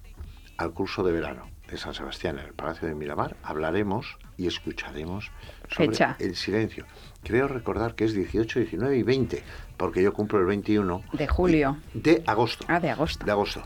[0.56, 5.30] al curso de verano de San Sebastián en el Palacio de Miramar, hablaremos y escucharemos
[5.70, 6.16] sobre Fecha.
[6.18, 6.84] el silencio.
[7.22, 9.42] Creo recordar que es 18, 19 y 20,
[9.76, 11.78] porque yo cumplo el 21 De julio.
[11.94, 12.66] de agosto.
[12.68, 13.24] Ah, de agosto.
[13.24, 13.62] De agosto.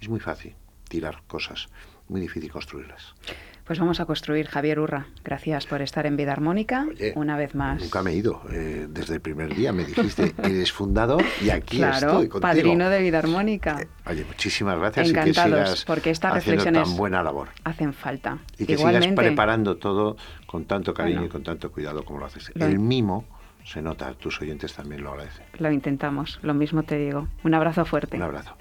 [0.00, 0.54] Es muy fácil
[0.88, 1.68] tirar cosas,
[2.08, 3.14] muy difícil construirlas.
[3.66, 5.06] Pues vamos a construir, Javier Urra.
[5.24, 7.82] Gracias por estar en Vida Armónica Oye, una vez más.
[7.82, 8.40] Nunca me he ido.
[8.52, 12.40] eh, desde el primer día me dijiste, eres fundador y aquí claro, estoy contigo.
[12.40, 13.80] padrino de Vida Armónica.
[13.82, 17.48] Eh, Oye, muchísimas gracias Encantados, y que sigas porque estas reflexiones tan buena labor.
[17.64, 18.38] Hacen falta.
[18.56, 21.26] Y que Igualmente, sigas preparando todo con tanto cariño Bueno.
[21.26, 22.52] y con tanto cuidado como lo haces.
[22.54, 23.24] Lo- El mimo
[23.64, 25.44] se nota, tus oyentes también lo agradecen.
[25.58, 26.38] lo intentamos.
[26.42, 27.26] Lo mismo te digo.
[27.42, 28.16] Un abrazo fuerte.
[28.16, 28.56] Un abrazo.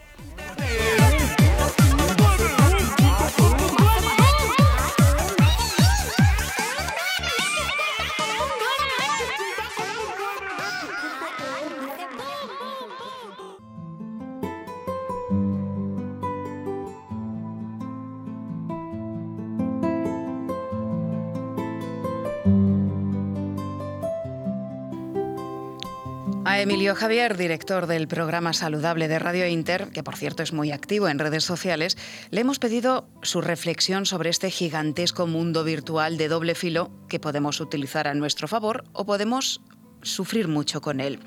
[26.65, 31.07] Emilio Javier, director del programa Saludable de Radio Inter, que por cierto es muy activo
[31.07, 31.95] en redes sociales,
[32.31, 37.61] le hemos pedido su reflexión sobre este gigantesco mundo virtual de doble filo que podemos
[37.61, 39.61] utilizar a nuestro favor o podemos
[40.01, 41.19] sufrir mucho con él.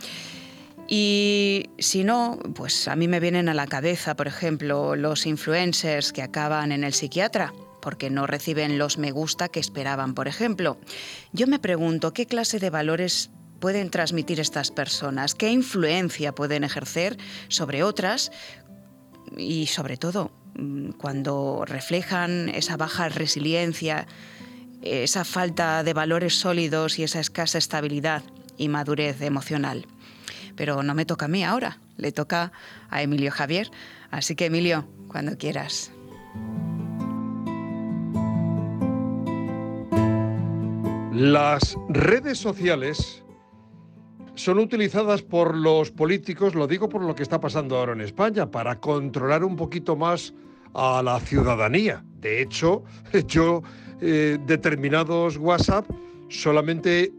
[0.88, 6.12] Y si no, pues a mí me vienen a la cabeza, por ejemplo, los influencers
[6.12, 10.78] que acaban en el psiquiatra porque no reciben los me gusta que esperaban, por ejemplo.
[11.32, 17.16] Yo me pregunto qué clase de valores pueden transmitir estas personas, qué influencia pueden ejercer
[17.48, 18.30] sobre otras
[19.36, 24.06] y sobre todo mm, cuando reflejan esa baja resiliencia,
[24.82, 28.22] esa falta de valores sólidos y esa escasa estabilidad
[28.56, 29.86] y madurez emocional.
[30.56, 32.52] Pero no me toca a mí ahora, le toca
[32.90, 33.70] a Emilio Javier.
[34.10, 35.92] Así que Emilio, cuando quieras.
[41.12, 43.22] Las redes sociales
[44.38, 48.50] son utilizadas por los políticos, lo digo por lo que está pasando ahora en España,
[48.50, 50.32] para controlar un poquito más
[50.74, 52.04] a la ciudadanía.
[52.20, 52.84] De hecho,
[53.26, 53.62] yo
[54.00, 55.86] eh, determinados WhatsApp
[56.28, 57.12] solamente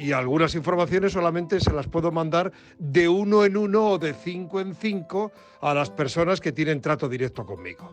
[0.00, 4.60] y algunas informaciones solamente se las puedo mandar de uno en uno o de cinco
[4.60, 5.30] en cinco
[5.60, 7.92] a las personas que tienen trato directo conmigo.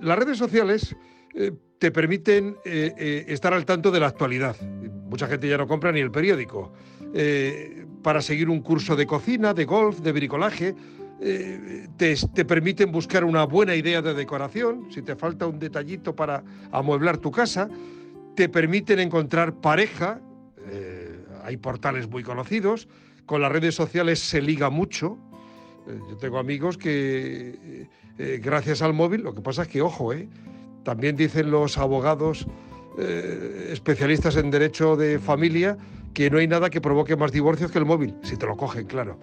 [0.00, 0.96] Las redes sociales
[1.34, 4.56] eh, te permiten eh, estar al tanto de la actualidad.
[4.60, 6.72] Mucha gente ya no compra ni el periódico.
[8.02, 10.74] Para seguir un curso de cocina, de golf, de bricolaje,
[11.96, 16.42] te, te, permiten buscar una buena idea de decoración, si te falta un detallito para
[16.72, 17.68] amueblar tu casa,
[18.34, 20.20] te permiten encontrar pareja,
[21.44, 22.88] hay portales muy conocidos,
[23.24, 25.16] con las redes sociales se liga mucho.
[25.86, 27.86] yo tengo amigos que
[28.40, 30.28] gracias al móvil, lo que pasa es que, ojo, eh,
[30.84, 32.46] también dicen los abogados
[32.98, 35.78] eh, especialistas en derecho de familia
[36.14, 38.86] que no hay nada que provoque más divorcios que el móvil, si te lo cogen,
[38.86, 39.18] claro.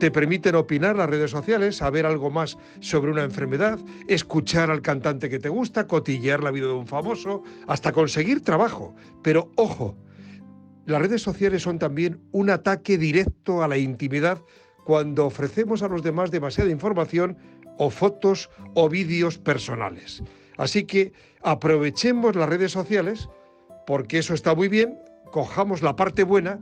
[0.00, 3.78] Te permiten opinar las redes sociales, saber algo más sobre una enfermedad,
[4.08, 8.94] escuchar al cantante que te gusta, cotillear la vida de un famoso, hasta conseguir trabajo.
[9.22, 9.96] Pero ojo,
[10.86, 14.42] las redes sociales son también un ataque directo a la intimidad
[14.84, 17.36] cuando ofrecemos a los demás demasiada información
[17.78, 20.22] o fotos o vídeos personales.
[20.56, 23.28] Así que aprovechemos las redes sociales,
[23.86, 24.98] porque eso está muy bien,
[25.32, 26.60] cojamos la parte buena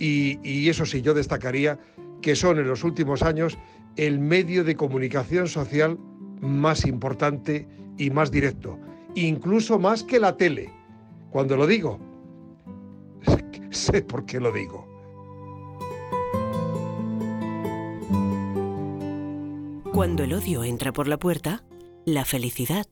[0.00, 1.78] y, eso sí, yo destacaría
[2.22, 3.56] que son en los últimos años
[3.96, 5.98] el medio de comunicación social
[6.40, 8.78] más importante y más directo,
[9.14, 10.72] incluso más que la tele.
[11.30, 12.00] Cuando lo digo,
[13.70, 14.88] sé por qué lo digo.
[19.92, 21.62] Cuando el odio entra por la puerta,
[22.06, 22.86] la felicidad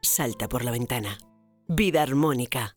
[0.00, 1.18] salta por la ventana.
[1.66, 2.74] Vida armónica.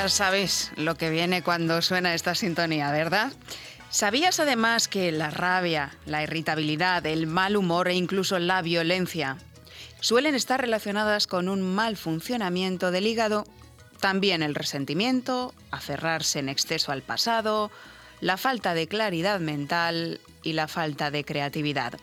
[0.00, 3.34] Ya sabéis lo que viene cuando suena esta sintonía, ¿verdad?
[3.90, 9.36] ¿Sabías además que la rabia, la irritabilidad, el mal humor e incluso la violencia
[10.00, 13.44] suelen estar relacionadas con un mal funcionamiento del hígado
[14.00, 17.70] también el resentimiento, aferrarse en exceso al pasado,
[18.20, 21.94] la falta de claridad mental y la falta de creatividad.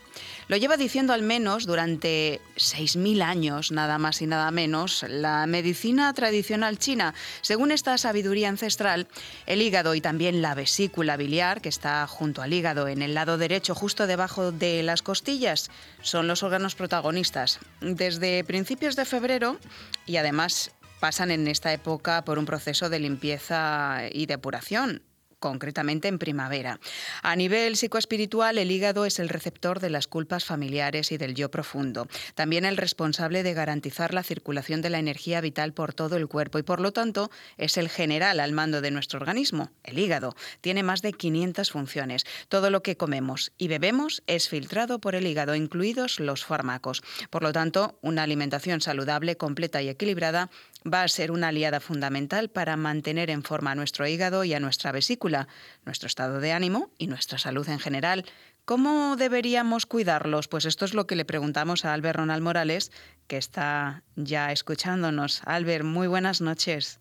[0.47, 6.13] Lo lleva diciendo al menos durante 6.000 años, nada más y nada menos, la medicina
[6.13, 7.13] tradicional china.
[7.41, 9.08] Según esta sabiduría ancestral,
[9.45, 13.38] el hígado y también la vesícula biliar, que está junto al hígado en el lado
[13.38, 15.69] derecho, justo debajo de las costillas,
[16.01, 17.60] son los órganos protagonistas.
[17.82, 19.58] Desde principios de febrero,
[20.06, 25.01] y además pasan en esta época por un proceso de limpieza y depuración
[25.39, 26.80] concretamente en primavera.
[27.23, 31.50] A nivel psicoespiritual, el hígado es el receptor de las culpas familiares y del yo
[31.52, 32.08] profundo.
[32.36, 36.60] También el responsable de garantizar la circulación de la energía vital por todo el cuerpo
[36.60, 39.71] y, por lo tanto, es el general al mando de nuestro organismo.
[39.84, 42.23] El hígado tiene más de 500 funciones.
[42.50, 47.02] Todo lo que comemos y bebemos es filtrado por el hígado, incluidos los fármacos.
[47.30, 50.50] Por lo tanto, una alimentación saludable, completa y equilibrada
[50.85, 54.59] va a ser una aliada fundamental para mantener en forma a nuestro hígado y a
[54.59, 55.47] nuestra vesícula,
[55.85, 58.25] nuestro estado de ánimo y nuestra salud en general.
[58.65, 60.47] ¿Cómo deberíamos cuidarlos?
[60.47, 62.91] Pues esto es lo que le preguntamos a Albert Ronald Morales,
[63.27, 65.41] que está ya escuchándonos.
[65.45, 66.99] Albert, muy buenas noches.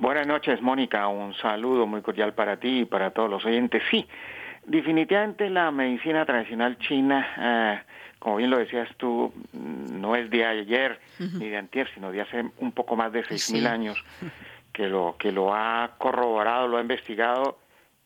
[0.00, 1.06] Buenas noches, Mónica.
[1.08, 3.82] Un saludo muy cordial para ti y para todos los oyentes.
[3.90, 4.08] Sí,
[4.66, 7.82] definitivamente la medicina tradicional china eh,
[8.24, 12.42] como bien lo decías tú, no es de ayer ni de antier, sino de hace
[12.56, 14.02] un poco más de 6.000 años
[14.72, 17.58] que lo, que lo ha corroborado, lo ha investigado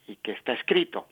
[0.09, 1.07] y que está escrito.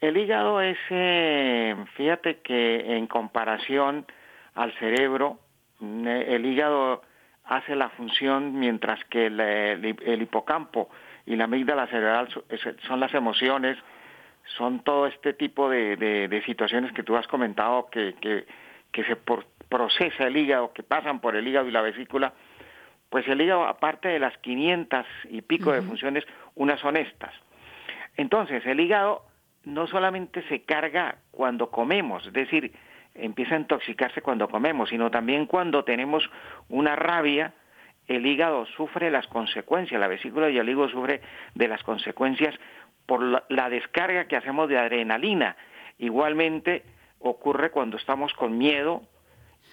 [0.00, 4.06] El hígado es, eh, fíjate que en comparación
[4.54, 5.38] al cerebro,
[5.82, 7.02] el hígado
[7.44, 10.88] hace la función mientras que el, el hipocampo
[11.26, 12.28] y la amígdala cerebral
[12.88, 13.76] son las emociones,
[14.56, 18.46] son todo este tipo de, de, situaciones que tú has comentado que, que,
[18.92, 22.34] que se procesa el hígado, que pasan por el hígado y la vesícula,
[23.08, 26.24] pues el hígado, aparte de las 500 y pico de funciones,
[26.54, 27.32] unas son estas.
[28.16, 29.24] Entonces, el hígado
[29.64, 32.72] no solamente se carga cuando comemos, es decir,
[33.14, 36.28] empieza a intoxicarse cuando comemos, sino también cuando tenemos
[36.68, 37.54] una rabia,
[38.06, 41.22] el hígado sufre las consecuencias, la vesícula y el hígado sufre
[41.54, 42.54] de las consecuencias
[43.06, 45.56] por la, descarga que hacemos de adrenalina.
[45.98, 46.82] Igualmente
[47.18, 49.02] ocurre cuando estamos con miedo,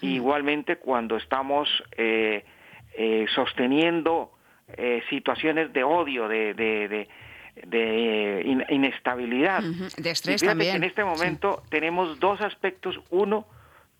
[0.02, 2.44] igualmente cuando estamos eh,
[2.98, 4.32] eh, sosteniendo
[4.78, 7.08] eh, situaciones de odio, de, de,
[7.66, 9.62] de in- inestabilidad.
[9.98, 11.08] De estrés también, en este sí.
[11.08, 13.46] momento tenemos dos aspectos, uno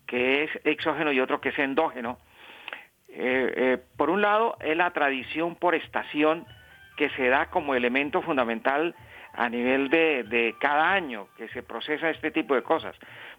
[0.06, 2.18] que es exógeno y otro que es endógeno.
[3.08, 6.46] Eh, eh, por un lado, es la tradición por estación
[6.96, 8.94] que se da como elemento fundamental
[9.34, 12.96] a nivel de, de cada año, que se procesa este tipo de cosas.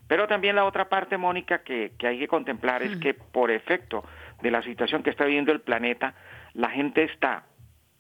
[0.07, 4.03] Pero también la otra parte, Mónica, que, que hay que contemplar es que por efecto
[4.41, 6.13] de la situación que está viviendo el planeta,
[6.53, 7.45] la gente está,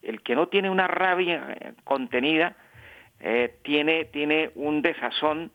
[0.01, 2.55] el que no tiene una rabia eh, contenida,
[3.19, 5.51] eh, tiene, tiene un desazón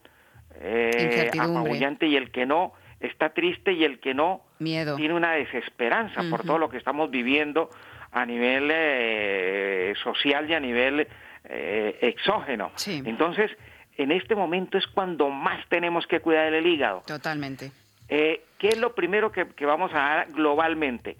[0.60, 4.96] eh, apabullante y el que no está triste y el que no Miedo.
[4.96, 7.70] tiene una desesperanza por todo lo que estamos viviendo
[8.10, 11.06] a nivel eh, social y a nivel
[11.48, 12.70] eh, exógeno.
[12.76, 13.02] Sí.
[13.04, 13.50] Entonces,
[13.96, 17.02] en este momento es cuando más tenemos que cuidar el hígado.
[17.06, 17.72] Totalmente.
[18.08, 21.16] Eh, ¿Qué es lo primero que, que vamos a dar globalmente?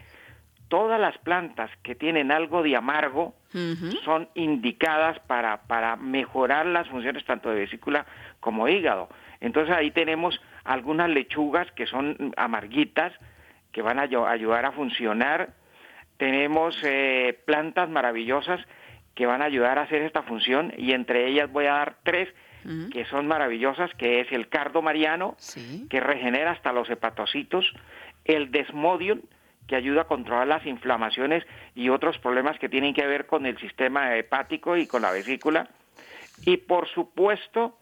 [0.68, 3.34] Todas las plantas que tienen algo de amargo
[4.04, 8.04] son indicadas para, para mejorar las funciones tanto de vesícula
[8.40, 9.08] como hígado.
[9.40, 13.12] Entonces ahí tenemos algunas lechugas que son amarguitas,
[13.72, 15.54] que van a ayu- ayudar a funcionar.
[16.18, 18.60] Tenemos eh, plantas maravillosas
[19.18, 22.28] que van a ayudar a hacer esta función y entre ellas voy a dar tres
[22.92, 25.86] que son maravillosas, que es el cardo mariano, Sí.
[25.90, 27.72] que regenera hasta los hepatocitos,
[28.24, 29.22] el desmodium,
[29.66, 31.44] que ayuda a controlar las inflamaciones
[31.74, 35.68] y otros problemas que tienen que ver con el sistema hepático y con la vesícula,
[36.44, 37.76] y por supuesto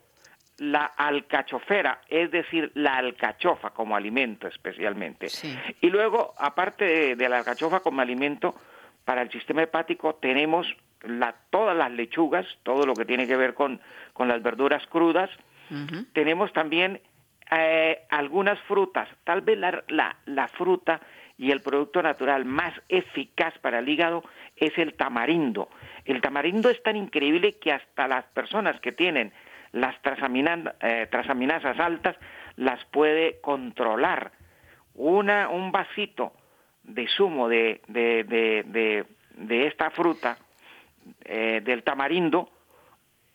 [0.58, 5.28] la alcachofera, es decir, la alcachofa como alimento especialmente.
[5.28, 5.54] Sí.
[5.82, 8.54] Y luego, aparte de, de la alcachofa como alimento,
[9.04, 10.66] para el sistema hepático tenemos
[11.02, 13.80] la, todas las lechugas, todo lo que tiene que ver con,
[14.12, 15.30] con las verduras crudas,
[16.12, 17.00] tenemos también
[17.50, 19.08] eh, algunas frutas.
[19.24, 21.00] Tal vez la, la, la fruta
[21.38, 24.22] y el producto natural más eficaz para el hígado
[24.56, 25.68] es el tamarindo.
[26.04, 29.32] El tamarindo es tan increíble que hasta las personas que tienen
[29.72, 29.94] las
[30.80, 32.16] eh, trasaminasas altas
[32.56, 34.30] las puede controlar.
[34.94, 36.32] Una, un vasito
[36.84, 39.04] de zumo de, de, de, de-
[39.36, 40.38] de esta fruta,
[41.24, 42.50] eh, del tamarindo,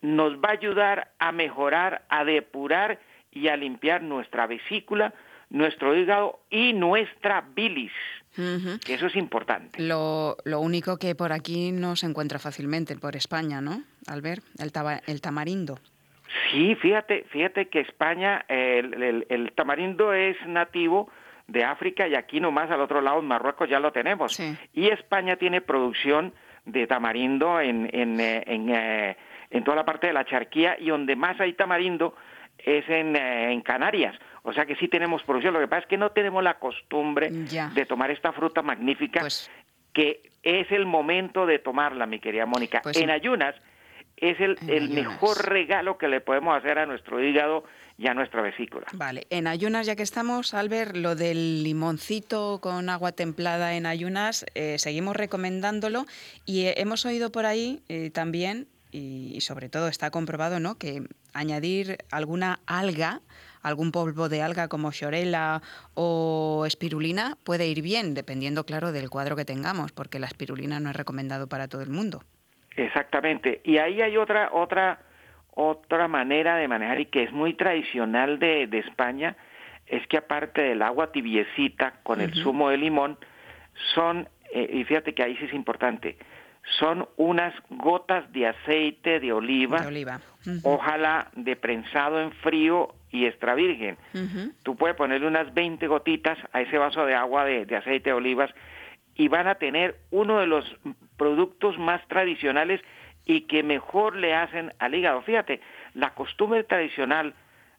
[0.01, 2.99] nos va a ayudar a mejorar, a depurar
[3.31, 5.13] y a limpiar nuestra vesícula,
[5.49, 7.91] nuestro hígado y nuestra bilis,
[8.35, 9.81] que eso es importante.
[9.81, 13.83] Lo, lo único que por aquí no se encuentra fácilmente, por España, ¿no?
[14.09, 15.77] El, taba- el tamarindo.
[16.49, 21.09] Sí, fíjate, fíjate que España, el, el- el tamarindo es nativo
[21.47, 24.33] de África y aquí nomás al otro lado en Marruecos ya lo tenemos.
[24.33, 24.55] Sí.
[24.73, 26.33] Y España tiene producción
[26.65, 29.17] de tamarindo en, en, eh, en, eh,
[29.49, 32.15] en toda la parte de la charquía y donde más hay tamarindo
[32.57, 34.15] es en, eh, en Canarias.
[34.43, 35.53] O sea que sí tenemos producción.
[35.53, 37.69] Lo que pasa es que no tenemos la costumbre Ya.
[37.69, 39.49] de tomar esta fruta magnífica Pues
[39.93, 42.79] que es el momento de tomarla, mi querida Mónica.
[42.81, 43.55] Pues en ayunas
[44.21, 47.63] es el, mejor regalo que le podemos hacer a nuestro hígado
[47.97, 48.85] y a nuestra vesícula.
[48.93, 54.45] Vale, en ayunas ya que estamos, Albert, lo del limoncito con agua templada en ayunas,
[54.53, 56.05] eh, seguimos recomendándolo
[56.45, 60.75] y eh, hemos oído por ahí eh, también, y, y sobre todo está comprobado, ¿no?
[60.75, 61.03] que
[61.33, 63.21] añadir alguna alga,
[63.63, 65.61] algún polvo de alga como xorela
[65.95, 70.89] o espirulina puede ir bien, dependiendo, claro, del cuadro que tengamos, porque la espirulina no
[70.91, 72.23] es recomendado para todo el mundo.
[72.85, 73.61] Exactamente.
[73.63, 74.99] Y ahí hay otra, otra,
[75.53, 79.35] otra manera de manejar y que es muy tradicional de, de España,
[79.87, 83.17] es que aparte del agua tibiecita con el zumo de limón,
[83.93, 86.17] son, eh, y fíjate que ahí sí es importante,
[86.79, 90.21] son unas gotas de aceite de oliva, De oliva.
[90.45, 90.59] Ujú.
[90.63, 93.97] ojalá de prensado en frío y extra virgen.
[94.13, 94.53] Ujú.
[94.63, 98.13] Tú puedes ponerle unas 20 gotitas a ese vaso de agua de, de aceite de
[98.13, 98.51] olivas
[99.15, 100.63] y van a tener uno de los
[101.21, 102.81] productos más tradicionales
[103.25, 105.21] y que mejor le hacen al hígado.
[105.21, 105.61] Fíjate,
[105.93, 107.35] la costumbre tradicional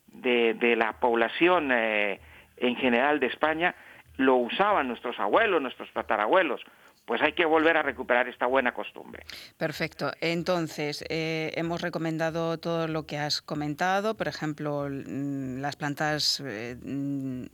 [0.07, 2.21] de, de la población eh,
[2.59, 3.75] en general de España
[4.17, 6.61] lo usaban nuestros abuelos, nuestros tatarabuelos.
[7.05, 9.25] Pues hay que volver a recuperar esta buena costumbre.
[9.59, 10.13] Perfecto.
[10.21, 16.77] Entonces, eh, hemos recomendado todo lo que has comentado, por ejemplo, mm, las plantas eh,
[16.81, 17.47] mm,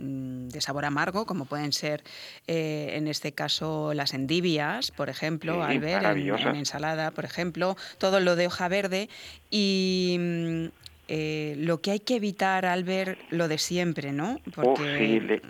[0.49, 2.03] de sabor amargo, como pueden ser,
[2.47, 7.77] eh, en este caso, las endivias, por ejemplo, Sí, al ver en, ensalada, por ejemplo,
[7.99, 9.09] todo lo de hoja verde
[9.51, 10.17] y...
[10.19, 10.65] mm,
[11.11, 14.41] eh, lo que hay que evitar al ver lo de siempre, ¿no?
[14.55, 15.41] Porque sí, le-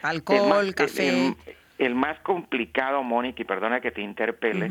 [0.00, 1.08] alcohol, el más, café.
[1.08, 1.36] El,
[1.76, 4.70] el más complicado, Mónica, y perdona que te interpele,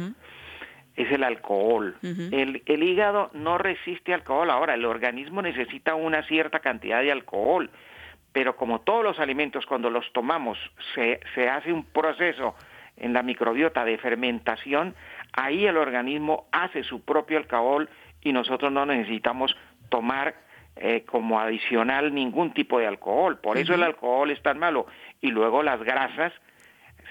[0.96, 1.96] es el alcohol.
[2.02, 4.50] El, el hígado no resiste alcohol.
[4.50, 7.70] Ahora, el organismo necesita una cierta cantidad de alcohol,
[8.36, 10.58] pero como todos los alimentos, cuando los tomamos,
[10.94, 12.54] se, se hace un proceso
[12.98, 14.94] en la microbiota de fermentación,
[15.32, 19.56] ahí el organismo hace su propio alcohol y nosotros no necesitamos
[19.88, 20.36] tomar
[20.76, 23.40] eh, como adicional ningún tipo de alcohol.
[23.40, 24.86] Por eso el alcohol es tan malo.
[25.22, 26.34] Y luego las grasas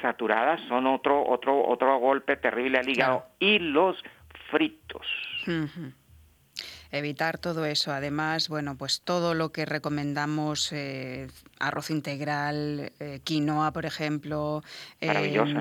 [0.02, 3.96] saturadas son otro otro otro golpe terrible al hígado y los
[4.50, 5.06] fritos.
[6.94, 7.90] Evitar todo eso.
[7.90, 11.26] Además, bueno, pues todo lo que recomendamos, eh,
[11.58, 14.62] arroz integral, eh, quinoa, por ejemplo.
[15.04, 15.60] Maravillosa.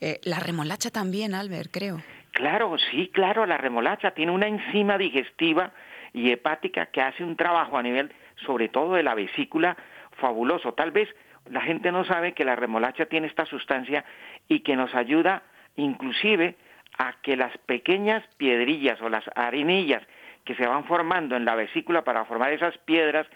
[0.00, 2.00] Eh, la remolacha también, Albert, creo.
[2.30, 5.72] Claro, sí, claro, la remolacha tiene una enzima digestiva
[6.12, 8.12] y hepática que hace un trabajo a nivel,
[8.44, 9.76] sobre todo de la vesícula,
[10.12, 10.74] fabuloso.
[10.74, 11.08] Tal vez
[11.50, 14.04] la gente no sabe que la remolacha tiene esta sustancia
[14.46, 15.42] y que nos ayuda
[15.74, 16.54] inclusive
[16.98, 20.04] a que las pequeñas piedrillas o las arenillas
[20.46, 23.26] que se van formando en la vesícula para formar esas piedras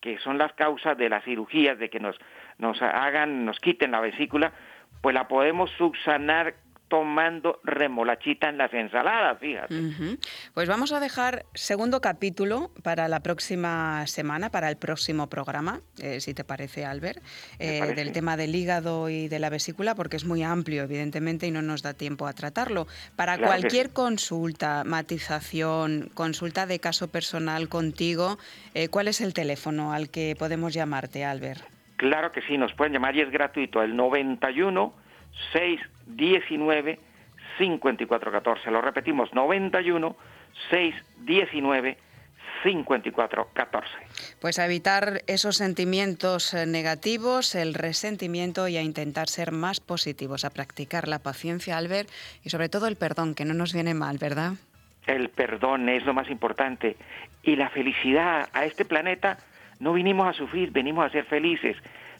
[0.00, 2.18] que son las causas de las cirugías, de que nos,
[2.58, 4.52] nos hagan, nos quiten la vesícula,
[5.00, 6.54] pues la podemos subsanar
[6.88, 9.74] tomando remolachita en las ensaladas, fíjate.
[10.54, 16.20] Pues vamos a dejar segundo capítulo para la próxima semana, para el próximo programa, eh,
[16.20, 17.22] si te parece, Albert,
[17.58, 21.50] eh, del tema del hígado y de la vesícula, porque es muy amplio, evidentemente, y
[21.50, 22.86] no nos da tiempo a tratarlo.
[23.16, 28.38] Para cualquier consulta, matización, consulta de caso personal contigo,
[28.74, 31.62] eh, ¿cuál es el teléfono al que podemos llamarte, Albert?
[31.96, 35.05] Claro que sí, nos pueden llamar y es gratuito, el 91
[35.52, 36.98] 619
[37.58, 38.70] 5414.
[38.70, 40.16] Lo repetimos, 91
[40.70, 41.98] 619
[42.62, 43.88] 5414.
[44.40, 50.44] Pues a evitar esos sentimientos eh, negativos, el resentimiento y a intentar ser más positivos,
[50.44, 52.08] a practicar la paciencia, Albert,
[52.42, 54.54] y sobre todo el perdón, que no nos viene mal, ¿verdad?
[55.06, 56.96] El perdón es lo más importante.
[57.42, 59.38] Y la felicidad a este planeta
[59.78, 61.76] no vinimos a sufrir, venimos a ser felices.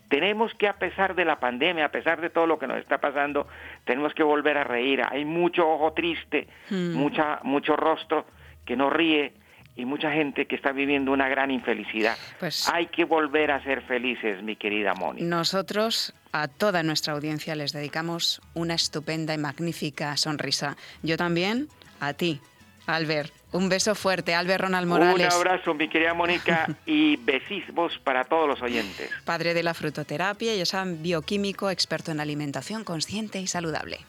[0.09, 2.99] Tenemos que, a pesar de la pandemia, a pesar de todo lo que nos está
[2.99, 3.49] pasando,
[3.85, 5.03] tenemos que volver a reír.
[5.09, 6.95] Hay mucho ojo triste, hmm.
[6.95, 8.27] mucha, mucho rostro
[8.65, 9.33] que no ríe
[9.77, 12.17] y mucha gente que está viviendo una gran infelicidad.
[12.41, 15.27] Pues Hay que volver a ser felices, mi querida Mónica.
[15.27, 20.77] Nosotros a toda nuestra audiencia les dedicamos una estupenda y magnífica sonrisa.
[21.03, 21.69] Yo también
[22.01, 22.41] a ti,
[22.87, 23.33] Albert.
[23.53, 25.35] Un beso fuerte, Albert Ronald Morales.
[25.35, 29.11] Un abrazo, mi querida Mónica, y besismos para todos los oyentes.
[29.25, 34.01] Padre de la frutoterapia y es bioquímico, experto en alimentación consciente y saludable.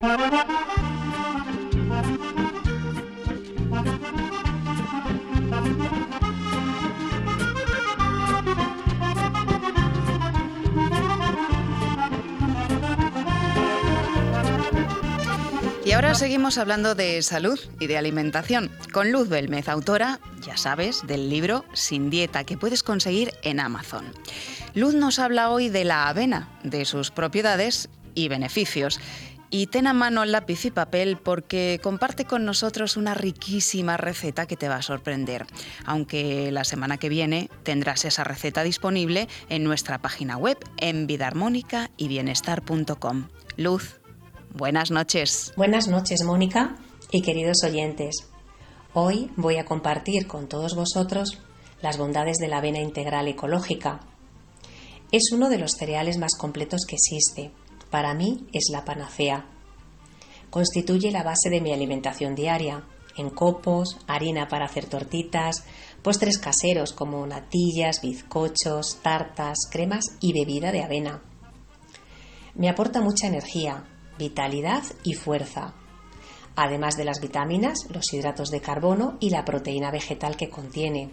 [16.16, 21.28] Ahora seguimos hablando de salud y de alimentación con Luz Belmez, autora, ya sabes, del
[21.28, 24.06] libro Sin Dieta que puedes conseguir en Amazon.
[24.72, 28.98] Luz nos habla hoy de la avena, de sus propiedades y beneficios.
[29.50, 34.56] Y ten a mano lápiz y papel porque comparte con nosotros una riquísima receta que
[34.56, 35.44] te va a sorprender.
[35.84, 41.90] Aunque la semana que viene tendrás esa receta disponible en nuestra página web en vidarmónica
[41.98, 43.28] y bienestar.com.
[43.58, 43.96] Luz,
[44.56, 45.52] Buenas noches.
[45.54, 46.78] Buenas noches, Mónica
[47.10, 48.26] y queridos oyentes.
[48.94, 51.42] Hoy voy a compartir con todos vosotros
[51.82, 54.00] las bondades de la avena integral ecológica.
[55.12, 57.50] Es uno de los cereales más completos que existe.
[57.90, 59.44] Para mí es la panacea.
[60.48, 62.82] Constituye la base de mi alimentación diaria,
[63.18, 65.64] en copos, harina para hacer tortitas,
[66.00, 71.22] postres caseros como natillas, bizcochos, tartas, cremas y bebida de avena.
[72.54, 73.84] Me aporta mucha energía,
[74.18, 75.74] vitalidad y fuerza,
[76.54, 81.10] además de las vitaminas, los hidratos de carbono y la proteína vegetal que contiene.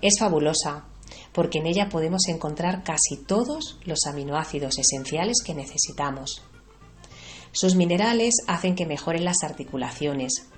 [0.00, 0.86] Es fabulosa
[1.32, 6.42] porque en ella podemos encontrar casi todos los aminoácidos esenciales que necesitamos.
[7.52, 10.48] Sus minerales hacen que mejoren las articulaciones,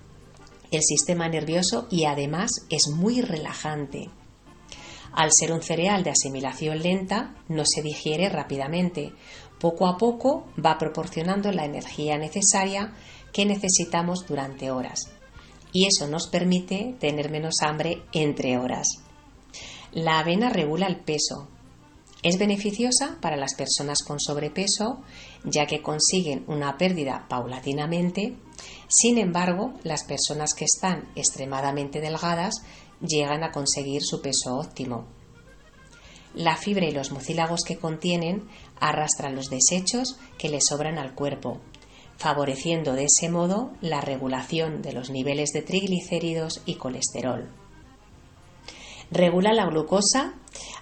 [0.70, 4.10] el sistema nervioso y además es muy relajante.
[5.12, 9.14] Al ser un cereal de asimilación lenta, no se digiere rápidamente,
[9.60, 12.92] poco a poco va proporcionando la energía necesaria
[13.32, 15.10] que necesitamos durante horas.
[15.72, 18.86] Y eso nos permite tener menos hambre entre horas.
[19.92, 21.48] La avena regula el peso.
[22.22, 25.02] Es beneficiosa para las personas con sobrepeso,
[25.44, 28.36] ya que consiguen una pérdida paulatinamente.
[28.88, 32.62] Sin embargo, las personas que están extremadamente delgadas
[33.00, 35.06] llegan a conseguir su peso óptimo.
[36.34, 38.48] La fibra y los mucílagos que contienen
[38.80, 41.60] arrastran los desechos que le sobran al cuerpo,
[42.16, 47.48] favoreciendo de ese modo la regulación de los niveles de triglicéridos y colesterol.
[49.10, 50.34] Regula la glucosa,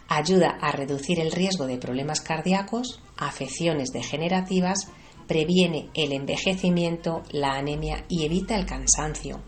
[0.08, 4.88] ayuda a reducir el riesgo de problemas cardíacos, afecciones degenerativas,
[5.26, 9.40] previene el envejecimiento, la anemia y evita el cansancio.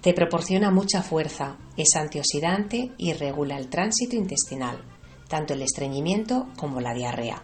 [0.00, 4.84] Te proporciona mucha fuerza, es antioxidante y regula el tránsito intestinal,
[5.28, 7.42] tanto el estreñimiento como la diarrea.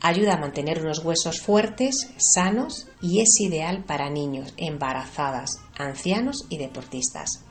[0.00, 6.58] Ayuda a mantener unos huesos fuertes, sanos y es ideal para niños, embarazadas, ancianos y
[6.58, 7.44] deportistas.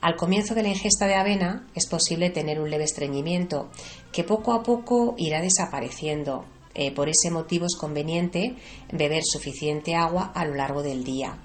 [0.00, 3.68] Al comienzo de la ingesta de avena es posible tener un leve estreñimiento
[4.12, 6.44] que poco a poco irá desapareciendo.
[6.74, 8.56] Eh, por ese motivo es conveniente
[8.92, 11.38] beber suficiente agua a lo largo del día.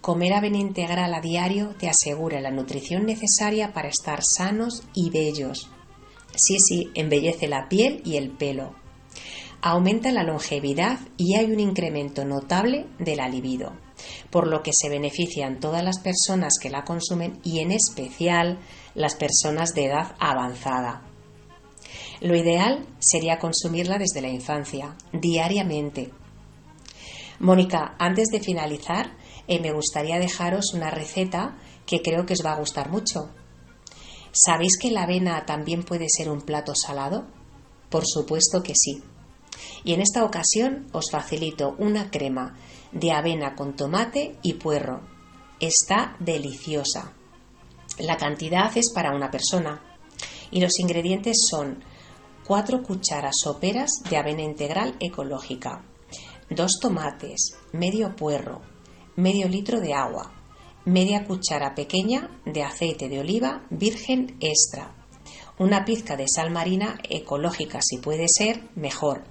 [0.00, 5.70] Comer avena integral a diario te asegura la nutrición necesaria para estar sanos y bellos.
[6.34, 8.74] Sí, sí, embellece la piel y el pelo.
[9.62, 13.72] Aumenta la longevidad y hay un incremento notable de la libido
[14.30, 18.58] por lo que se benefician todas las personas que la consumen y en especial
[18.94, 21.02] las personas de edad avanzada.
[22.20, 26.10] Lo ideal sería consumirla desde la infancia, diariamente.
[27.38, 29.16] Mónica, antes de finalizar,
[29.58, 33.30] me gustaría dejaros una receta que creo que os va a gustar mucho.
[34.32, 37.26] ¿Sabéis que la avena también puede ser un plato salado?
[37.88, 39.02] Por supuesto que sí.
[39.82, 42.56] Y en esta ocasión os facilito una crema
[42.92, 45.00] de avena con tomate y puerro.
[45.58, 47.12] Está deliciosa.
[47.98, 49.82] La cantidad es para una persona
[50.50, 51.82] y los ingredientes son
[52.46, 55.84] 4 cucharas soperas de avena integral ecológica,
[56.50, 58.62] 2 tomates, medio puerro,
[59.20, 60.32] medio litro de agua,
[60.84, 64.94] media cuchara pequeña de aceite de oliva virgen extra,
[65.58, 69.24] una pizca de sal marina ecológica si puede ser, mejor,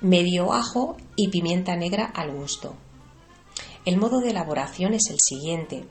[0.00, 2.74] medio ajo y pimienta negra al gusto.
[3.84, 5.84] El modo de elaboración es el siguiente.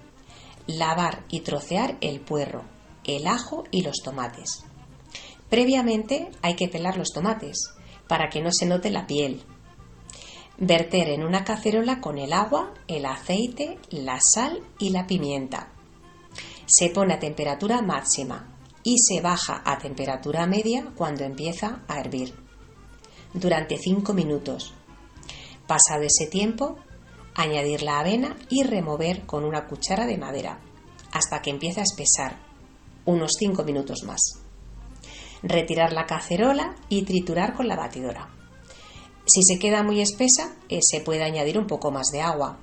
[0.67, 2.63] Lavar y trocear el puerro,
[3.05, 4.65] el ajo y los tomates.
[5.49, 7.73] Previamente hay que pelar los tomates
[8.07, 9.41] para que no se note la piel.
[10.63, 15.69] Verter en una cacerola con el agua, el aceite, la sal y la pimienta.
[16.67, 22.35] Se pone a temperatura máxima y se baja a temperatura media cuando empieza a hervir
[23.33, 24.75] durante 5 minutos.
[25.65, 26.77] Pasado ese tiempo,
[27.33, 30.59] añadir la avena y remover con una cuchara de madera
[31.11, 32.37] hasta que empiece a espesar,
[33.05, 34.21] unos 5 minutos más.
[35.41, 38.40] Retirar la cacerola y triturar con la batidora.
[39.33, 42.57] Si se queda muy espesa, eh, se puede añadir un poco más de agua.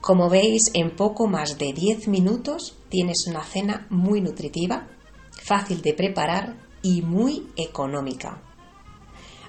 [0.00, 4.88] Como veis, en poco más de 10 minutos tienes una cena muy nutritiva,
[5.30, 8.42] fácil de preparar y muy económica.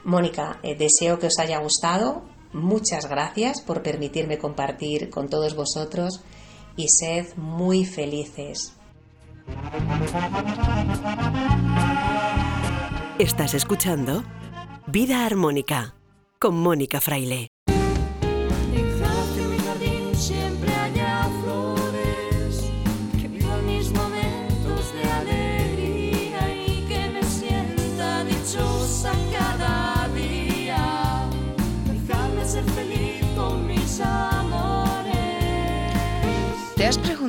[0.03, 2.21] Mónica, eh, deseo que os haya gustado.
[2.53, 6.21] Muchas gracias por permitirme compartir con todos vosotros
[6.75, 8.71] y sed muy felices.
[13.17, 14.23] Estás escuchando
[14.89, 15.95] Vida Armónica
[16.39, 17.49] con Mónica Fraile.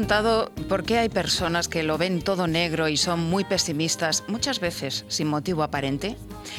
[0.08, 4.58] Preguntado por qué hay personas que lo ven todo negro y son muy pesimistas, muchas
[4.58, 6.16] veces sin motivo aparente?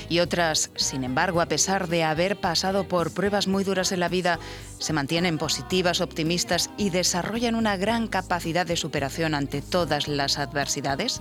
[0.07, 4.07] Y otras, sin embargo, a pesar de haber pasado por pruebas muy duras en la
[4.07, 4.37] vida,
[4.77, 11.19] se mantienen positivas, optimistas y desarrollan una gran capacidad de superación ante todas las adversidades?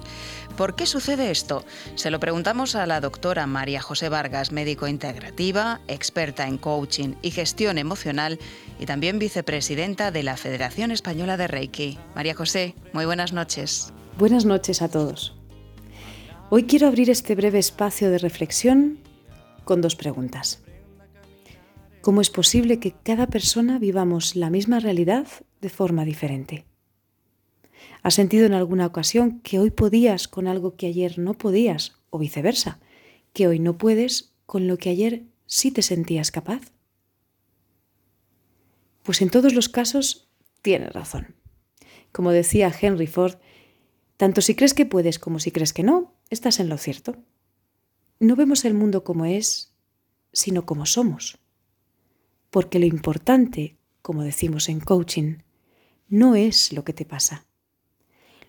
[0.57, 1.65] ¿Por qué sucede esto?
[1.95, 7.31] Se lo preguntamos a la doctora María José Vargas, médico integrativa, experta en coaching y
[7.31, 8.39] gestión emocional
[8.79, 11.99] y también vicepresidenta de la Federación Española de Reiki.
[12.19, 13.93] María José, muy buenas noches.
[14.19, 15.37] Buenas noches a todos.
[16.51, 18.99] Hoy quiero abrir este breve espacio de reflexión
[19.65, 20.61] con dos preguntas.
[22.01, 25.29] ¿Cómo es posible que cada persona vivamos la misma realidad
[25.61, 26.65] de forma diferente?
[28.03, 32.19] ¿Has sentido en alguna ocasión que hoy podías con algo que ayer no podías o
[32.19, 32.81] viceversa?
[33.33, 36.73] ¿Que hoy no puedes con lo que ayer sí te sentías capaz?
[39.05, 40.29] Pues en todos los casos
[40.63, 41.38] tienes razón.
[42.13, 43.37] Como decía Henry Ford,
[44.17, 47.17] tanto si crees que puedes como si crees que no, estás en lo cierto.
[48.21, 49.73] No vemos el mundo como es,
[50.33, 51.39] sino como somos.
[52.51, 55.39] Porque lo importante, como decimos en coaching,
[56.09, 57.47] no es lo que te pasa.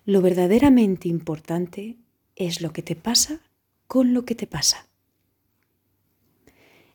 [0.04, 1.98] Lo verdaderamente importante
[2.34, 3.42] es lo que te pasa
[3.86, 4.86] con lo que te pasa.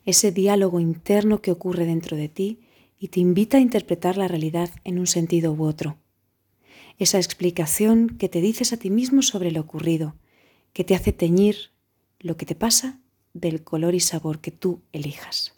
[0.05, 2.59] ese diálogo interno que ocurre dentro de ti
[2.99, 5.97] y te invita a interpretar la realidad en un sentido u otro.
[6.97, 10.15] Esa explicación que te dices a ti mismo sobre lo ocurrido,
[10.73, 11.71] que te hace teñir
[12.19, 12.99] lo que te pasa
[13.33, 15.53] del color y sabor que tú elijas.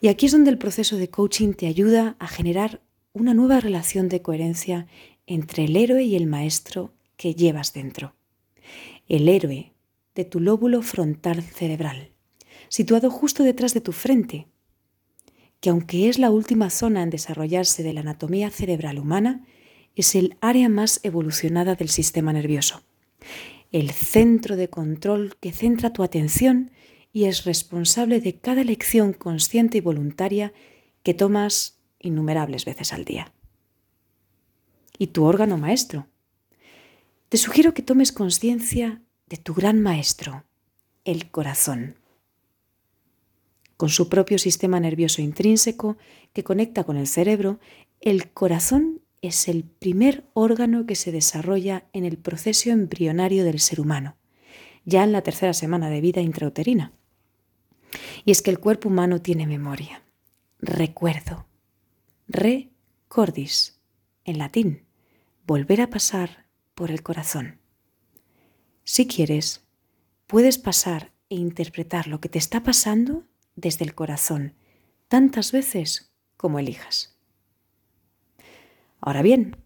[0.00, 2.80] Y aquí es donde el proceso de coaching te ayuda a generar
[3.12, 4.86] una nueva relación de coherencia
[5.26, 8.14] entre el héroe y el maestro que llevas dentro.
[9.08, 9.72] El héroe
[10.14, 12.12] de tu lóbulo frontal cerebral,
[12.68, 14.46] situado justo detrás de tu frente,
[15.60, 19.44] que aunque es la última zona en desarrollarse de la anatomía cerebral humana,
[19.94, 22.82] es el área más evolucionada del sistema nervioso,
[23.70, 26.70] el centro de control que centra tu atención
[27.12, 30.52] y es responsable de cada elección consciente y voluntaria
[31.02, 33.32] que tomas innumerables veces al día.
[34.98, 36.06] Y tu órgano maestro.
[37.28, 40.44] Te sugiero que tomes conciencia de tu gran maestro,
[41.04, 41.96] el corazón.
[43.80, 45.96] Con su propio sistema nervioso intrínseco
[46.34, 47.60] que conecta con el cerebro,
[48.02, 53.80] el corazón es el primer órgano que se desarrolla en el proceso embrionario del ser
[53.80, 54.18] humano,
[54.84, 56.92] ya en la tercera semana de vida intrauterina.
[58.26, 60.02] Y es que el cuerpo humano tiene memoria,
[60.58, 61.46] recuerdo,
[62.28, 63.80] recordis,
[64.26, 64.84] en latín,
[65.46, 67.60] volver a pasar por el corazón.
[68.84, 69.64] Si quieres,
[70.26, 73.24] puedes pasar e interpretar lo que te está pasando
[73.56, 74.54] desde el corazón,
[75.08, 77.18] tantas veces como elijas.
[79.00, 79.56] Ahora bien,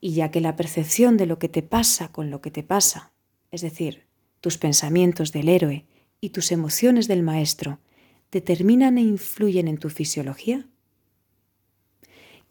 [0.00, 3.12] y ya que la percepción de lo que te pasa con lo que te pasa,
[3.50, 4.06] es decir,
[4.40, 5.86] tus pensamientos del héroe
[6.20, 7.80] y tus emociones del maestro
[8.30, 10.66] determinan e influyen en tu fisiología?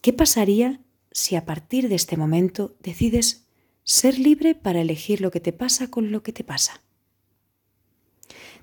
[0.00, 3.46] ¿Qué pasaría si a partir de este momento decides
[3.82, 6.81] ser libre para elegir lo que te pasa con lo que te pasa?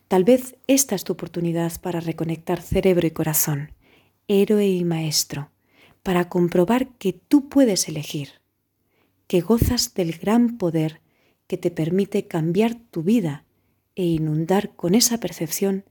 [0.10, 3.74] Tal vez esta es tu oportunidad para reconectar cerebro y corazón,
[4.28, 5.52] héroe y maestro,
[6.02, 8.42] para comprobar que tú puedes elegir,
[9.28, 11.00] que gozas del gran poder
[11.46, 13.46] que te permite cambiar tu vida
[13.96, 15.86] e inundar con esa percepción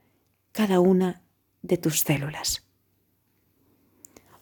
[0.51, 1.23] cada una
[1.63, 2.67] de tus células.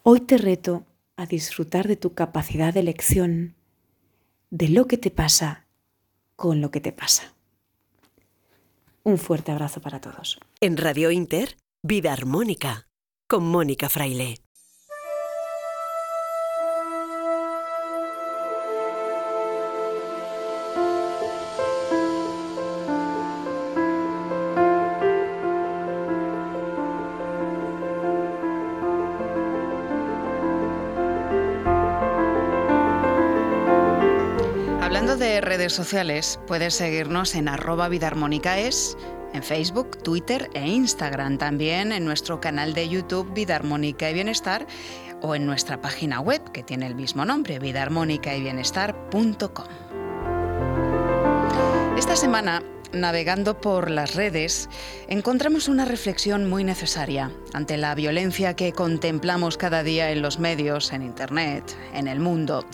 [0.02, 3.56] Hoy te reto a disfrutar de tu capacidad de elección,
[4.48, 5.66] de lo que te pasa
[6.34, 7.35] con lo que te pasa.
[9.06, 10.40] Un fuerte abrazo para todos.
[10.60, 12.88] En Radio Inter, Vida Armónica,
[13.28, 14.45] con Mónica Fraile.
[35.66, 38.96] Redes sociales puedes seguirnos en arroba vidarmónicaes,
[39.32, 44.64] en Facebook, Twitter e Instagram, también en nuestro canal de YouTube Vida Armónica y Bienestar
[45.22, 49.66] o en nuestra página web que tiene el mismo nombre, vidaarmónicaybienestar.com.
[51.98, 52.62] Esta semana
[52.92, 54.68] navegando por las redes,
[55.08, 60.92] encontramos una reflexión muy necesaria ante la violencia que contemplamos cada día en los medios,
[60.92, 62.64] en Internet, en el mundo.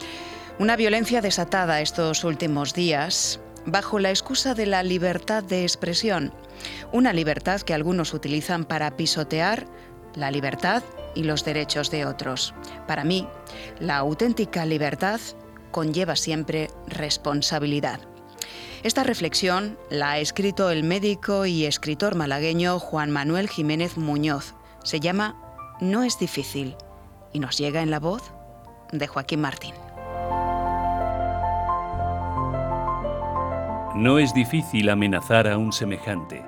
[0.58, 6.32] Una violencia desatada estos últimos días bajo la excusa de la libertad de expresión,
[6.92, 9.66] una libertad que algunos utilizan para pisotear
[10.14, 10.82] la libertad
[11.14, 12.54] y los derechos de otros.
[12.86, 13.26] Para mí,
[13.80, 15.20] la auténtica libertad
[15.70, 18.00] conlleva siempre responsabilidad.
[18.82, 24.54] Esta reflexión la ha escrito el médico y escritor malagueño Juan Manuel Jiménez Muñoz.
[24.84, 25.40] Se llama
[25.80, 26.76] No es difícil
[27.32, 28.32] y nos llega en la voz
[28.90, 29.81] de Joaquín Martín.
[33.94, 36.42] No es difícil amenazar a un semejante.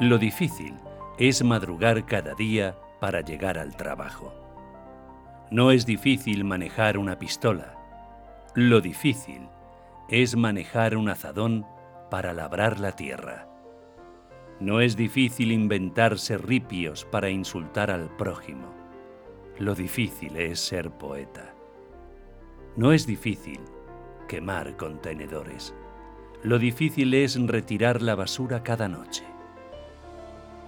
[0.00, 0.74] Lo difícil
[1.18, 4.34] es madrugar cada día para llegar al trabajo.
[5.50, 7.74] No es difícil manejar una pistola.
[8.54, 9.48] Lo difícil
[10.08, 11.66] es manejar un azadón
[12.10, 13.46] para labrar la tierra.
[14.58, 18.74] No es difícil inventarse ripios para insultar al prójimo.
[19.58, 21.47] Lo difícil es ser poeta.
[22.78, 23.58] No es difícil
[24.28, 25.74] quemar contenedores.
[26.44, 29.24] Lo difícil es retirar la basura cada noche.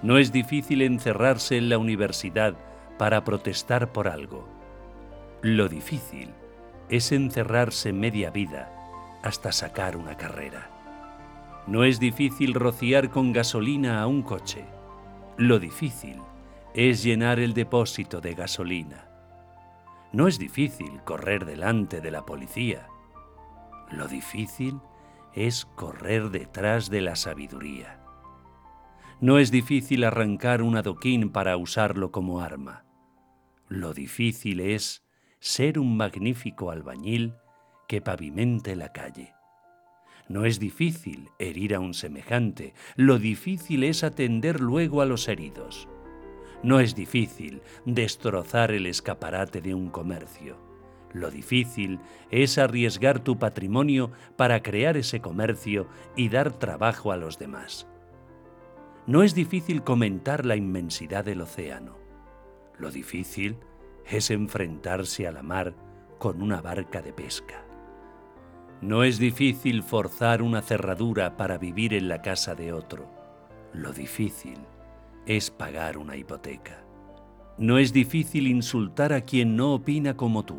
[0.02, 2.56] No es difícil encerrarse en la universidad
[2.98, 4.48] para protestar por algo.
[5.42, 6.30] Lo difícil
[6.88, 8.72] es encerrarse media vida
[9.22, 10.68] hasta sacar una carrera.
[11.68, 14.64] No es difícil rociar con gasolina a un coche.
[15.36, 16.16] Lo difícil
[16.74, 19.09] es llenar el depósito de gasolina.
[20.12, 22.88] No es difícil correr delante de la policía.
[23.90, 24.80] Lo difícil
[25.34, 28.00] es correr detrás de la sabiduría.
[29.20, 32.84] No es difícil arrancar un adoquín para usarlo como arma.
[33.68, 35.04] Lo difícil es
[35.38, 37.34] ser un magnífico albañil
[37.86, 39.34] que pavimente la calle.
[40.28, 45.88] No es difícil herir a un semejante, lo difícil es atender luego a los heridos.
[46.62, 50.56] No es difícil destrozar el escaparate de un comercio.
[51.12, 51.98] Lo difícil
[52.30, 57.88] es arriesgar tu patrimonio para crear ese comercio y dar trabajo a los demás.
[59.06, 61.96] No es difícil comentar la inmensidad del océano.
[62.78, 63.56] Lo difícil
[64.06, 65.74] es enfrentarse a la mar
[66.18, 67.64] con una barca de pesca.
[68.82, 73.10] No es difícil forzar una cerradura para vivir en la casa de otro.
[73.72, 74.58] Lo difícil
[75.36, 76.84] es pagar una hipoteca.
[77.56, 80.58] No es difícil insultar a quien no opina como tú.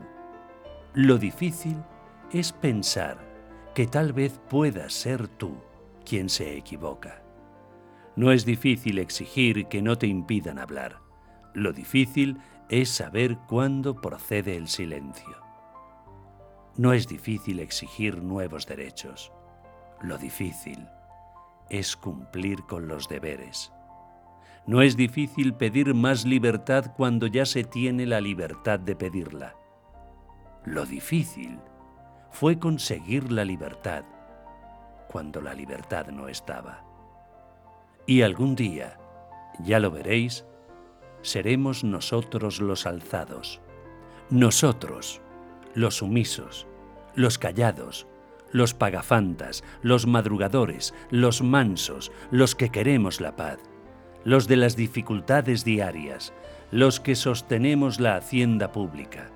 [0.93, 1.75] Lo difícil
[2.31, 3.17] es pensar
[3.75, 5.57] que tal vez puedas ser tú
[6.05, 7.21] quien se equivoca.
[8.15, 11.01] No es difícil exigir que no te impidan hablar.
[11.53, 12.37] Lo difícil
[12.69, 15.35] es saber cuándo procede el silencio.
[16.77, 19.33] No es difícil exigir nuevos derechos.
[20.01, 20.87] Lo difícil
[21.69, 23.73] es cumplir con los deberes.
[24.67, 29.55] No es difícil pedir más libertad cuando ya se tiene la libertad de pedirla.
[30.65, 31.59] Lo difícil
[32.29, 34.03] fue conseguir la libertad
[35.07, 36.85] cuando la libertad no estaba.
[38.05, 38.99] Y algún día,
[39.59, 40.45] ya lo veréis,
[41.21, 43.61] seremos nosotros los alzados,
[44.29, 45.21] nosotros
[45.73, 46.67] los sumisos,
[47.15, 48.07] los callados,
[48.51, 53.59] los pagafantas, los madrugadores, los mansos, los que queremos la paz,
[54.23, 56.33] los de las dificultades diarias,
[56.71, 59.29] los que sostenemos la hacienda pública,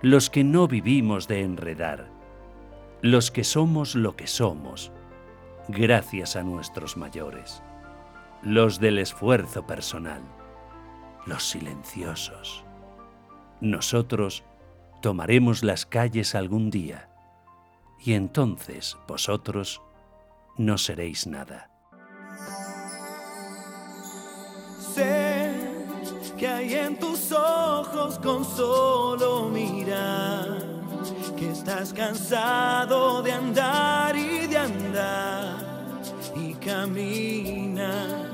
[0.00, 2.08] los que no vivimos de enredar,
[3.00, 4.92] los que somos lo que somos,
[5.68, 7.62] gracias a nuestros mayores,
[8.42, 10.22] los del esfuerzo personal
[11.26, 12.64] los silenciosos.
[13.60, 14.44] Nosotros
[15.00, 17.08] tomaremos las calles algún día,
[18.00, 19.80] y entonces vosotros
[20.56, 21.71] no seréis nada.
[24.94, 25.50] Sé
[26.36, 30.58] que hay en tus ojos con solo mirar,
[31.36, 35.56] que estás cansado de andar y de andar
[36.36, 38.32] y caminar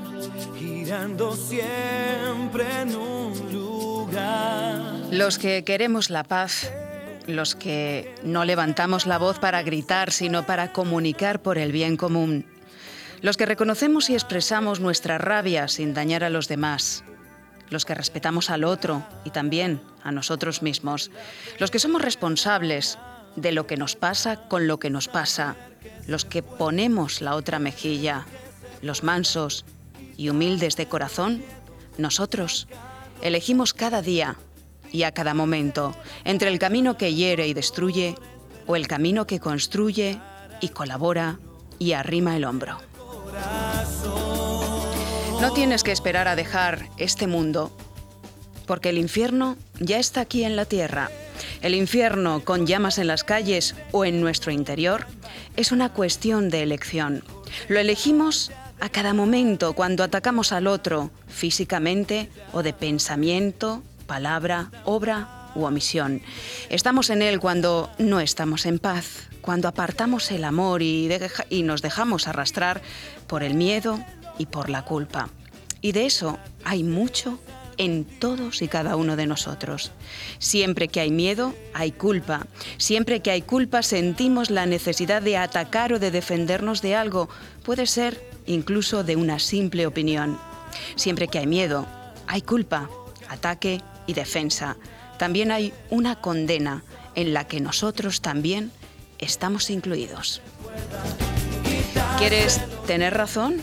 [0.57, 4.81] girando siempre en un lugar.
[5.11, 6.71] Los que queremos la paz,
[7.27, 12.45] los que no levantamos la voz para gritar, sino para comunicar por el bien común.
[13.21, 17.03] Los que reconocemos y expresamos nuestra rabia sin dañar a los demás.
[17.69, 21.11] Los que respetamos al otro y también a nosotros mismos.
[21.59, 22.97] Los que somos responsables
[23.35, 25.57] de lo que nos pasa con lo que nos pasa.
[26.07, 28.25] Los que ponemos la otra mejilla.
[28.81, 29.65] Los mansos
[30.15, 31.43] y humildes de corazón,
[31.97, 32.67] nosotros
[33.21, 34.37] elegimos cada día
[34.91, 35.93] y a cada momento
[36.23, 38.15] entre el camino que hiere y destruye
[38.65, 40.19] o el camino que construye
[40.61, 41.39] y colabora
[41.79, 42.88] y arrima el hombro.
[45.41, 47.71] No tienes que esperar a dejar este mundo,
[48.65, 51.09] porque el infierno ya está aquí en la tierra.
[51.61, 55.07] El infierno con llamas en las calles o en nuestro interior
[55.55, 57.23] es una cuestión de elección.
[57.69, 65.51] Lo elegimos a cada momento cuando atacamos al otro, físicamente o de pensamiento, palabra, obra
[65.55, 66.21] u omisión.
[66.69, 71.09] Estamos en él cuando no estamos en paz, cuando apartamos el amor y,
[71.63, 72.81] nos dejamos arrastrar
[73.27, 73.99] por el miedo
[74.39, 75.29] y por la culpa.
[75.81, 77.39] Y de eso hay mucho
[77.77, 79.91] en todos y cada uno de nosotros.
[80.37, 82.47] Siempre que hay miedo, hay culpa.
[82.77, 87.29] Siempre que hay culpa, sentimos la necesidad de atacar o de defendernos de algo.
[87.63, 90.37] Puede ser incluso de una simple opinión.
[90.95, 91.87] Siempre que hay miedo,
[92.27, 92.89] hay culpa,
[93.29, 94.75] ataque y defensa.
[95.17, 96.83] También hay una condena
[97.15, 98.71] en la que nosotros también
[99.19, 100.41] estamos incluidos.
[102.17, 103.61] ¿Quieres tener razón?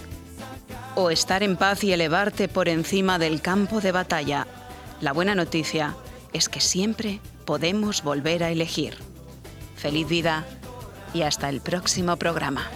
[0.99, 4.47] ¿O estar en paz y elevarte por encima del campo de batalla?
[5.03, 5.95] La buena noticia
[6.33, 8.97] es que siempre podemos volver a elegir.
[9.77, 10.47] Feliz vida
[11.13, 12.71] y hasta el próximo programa.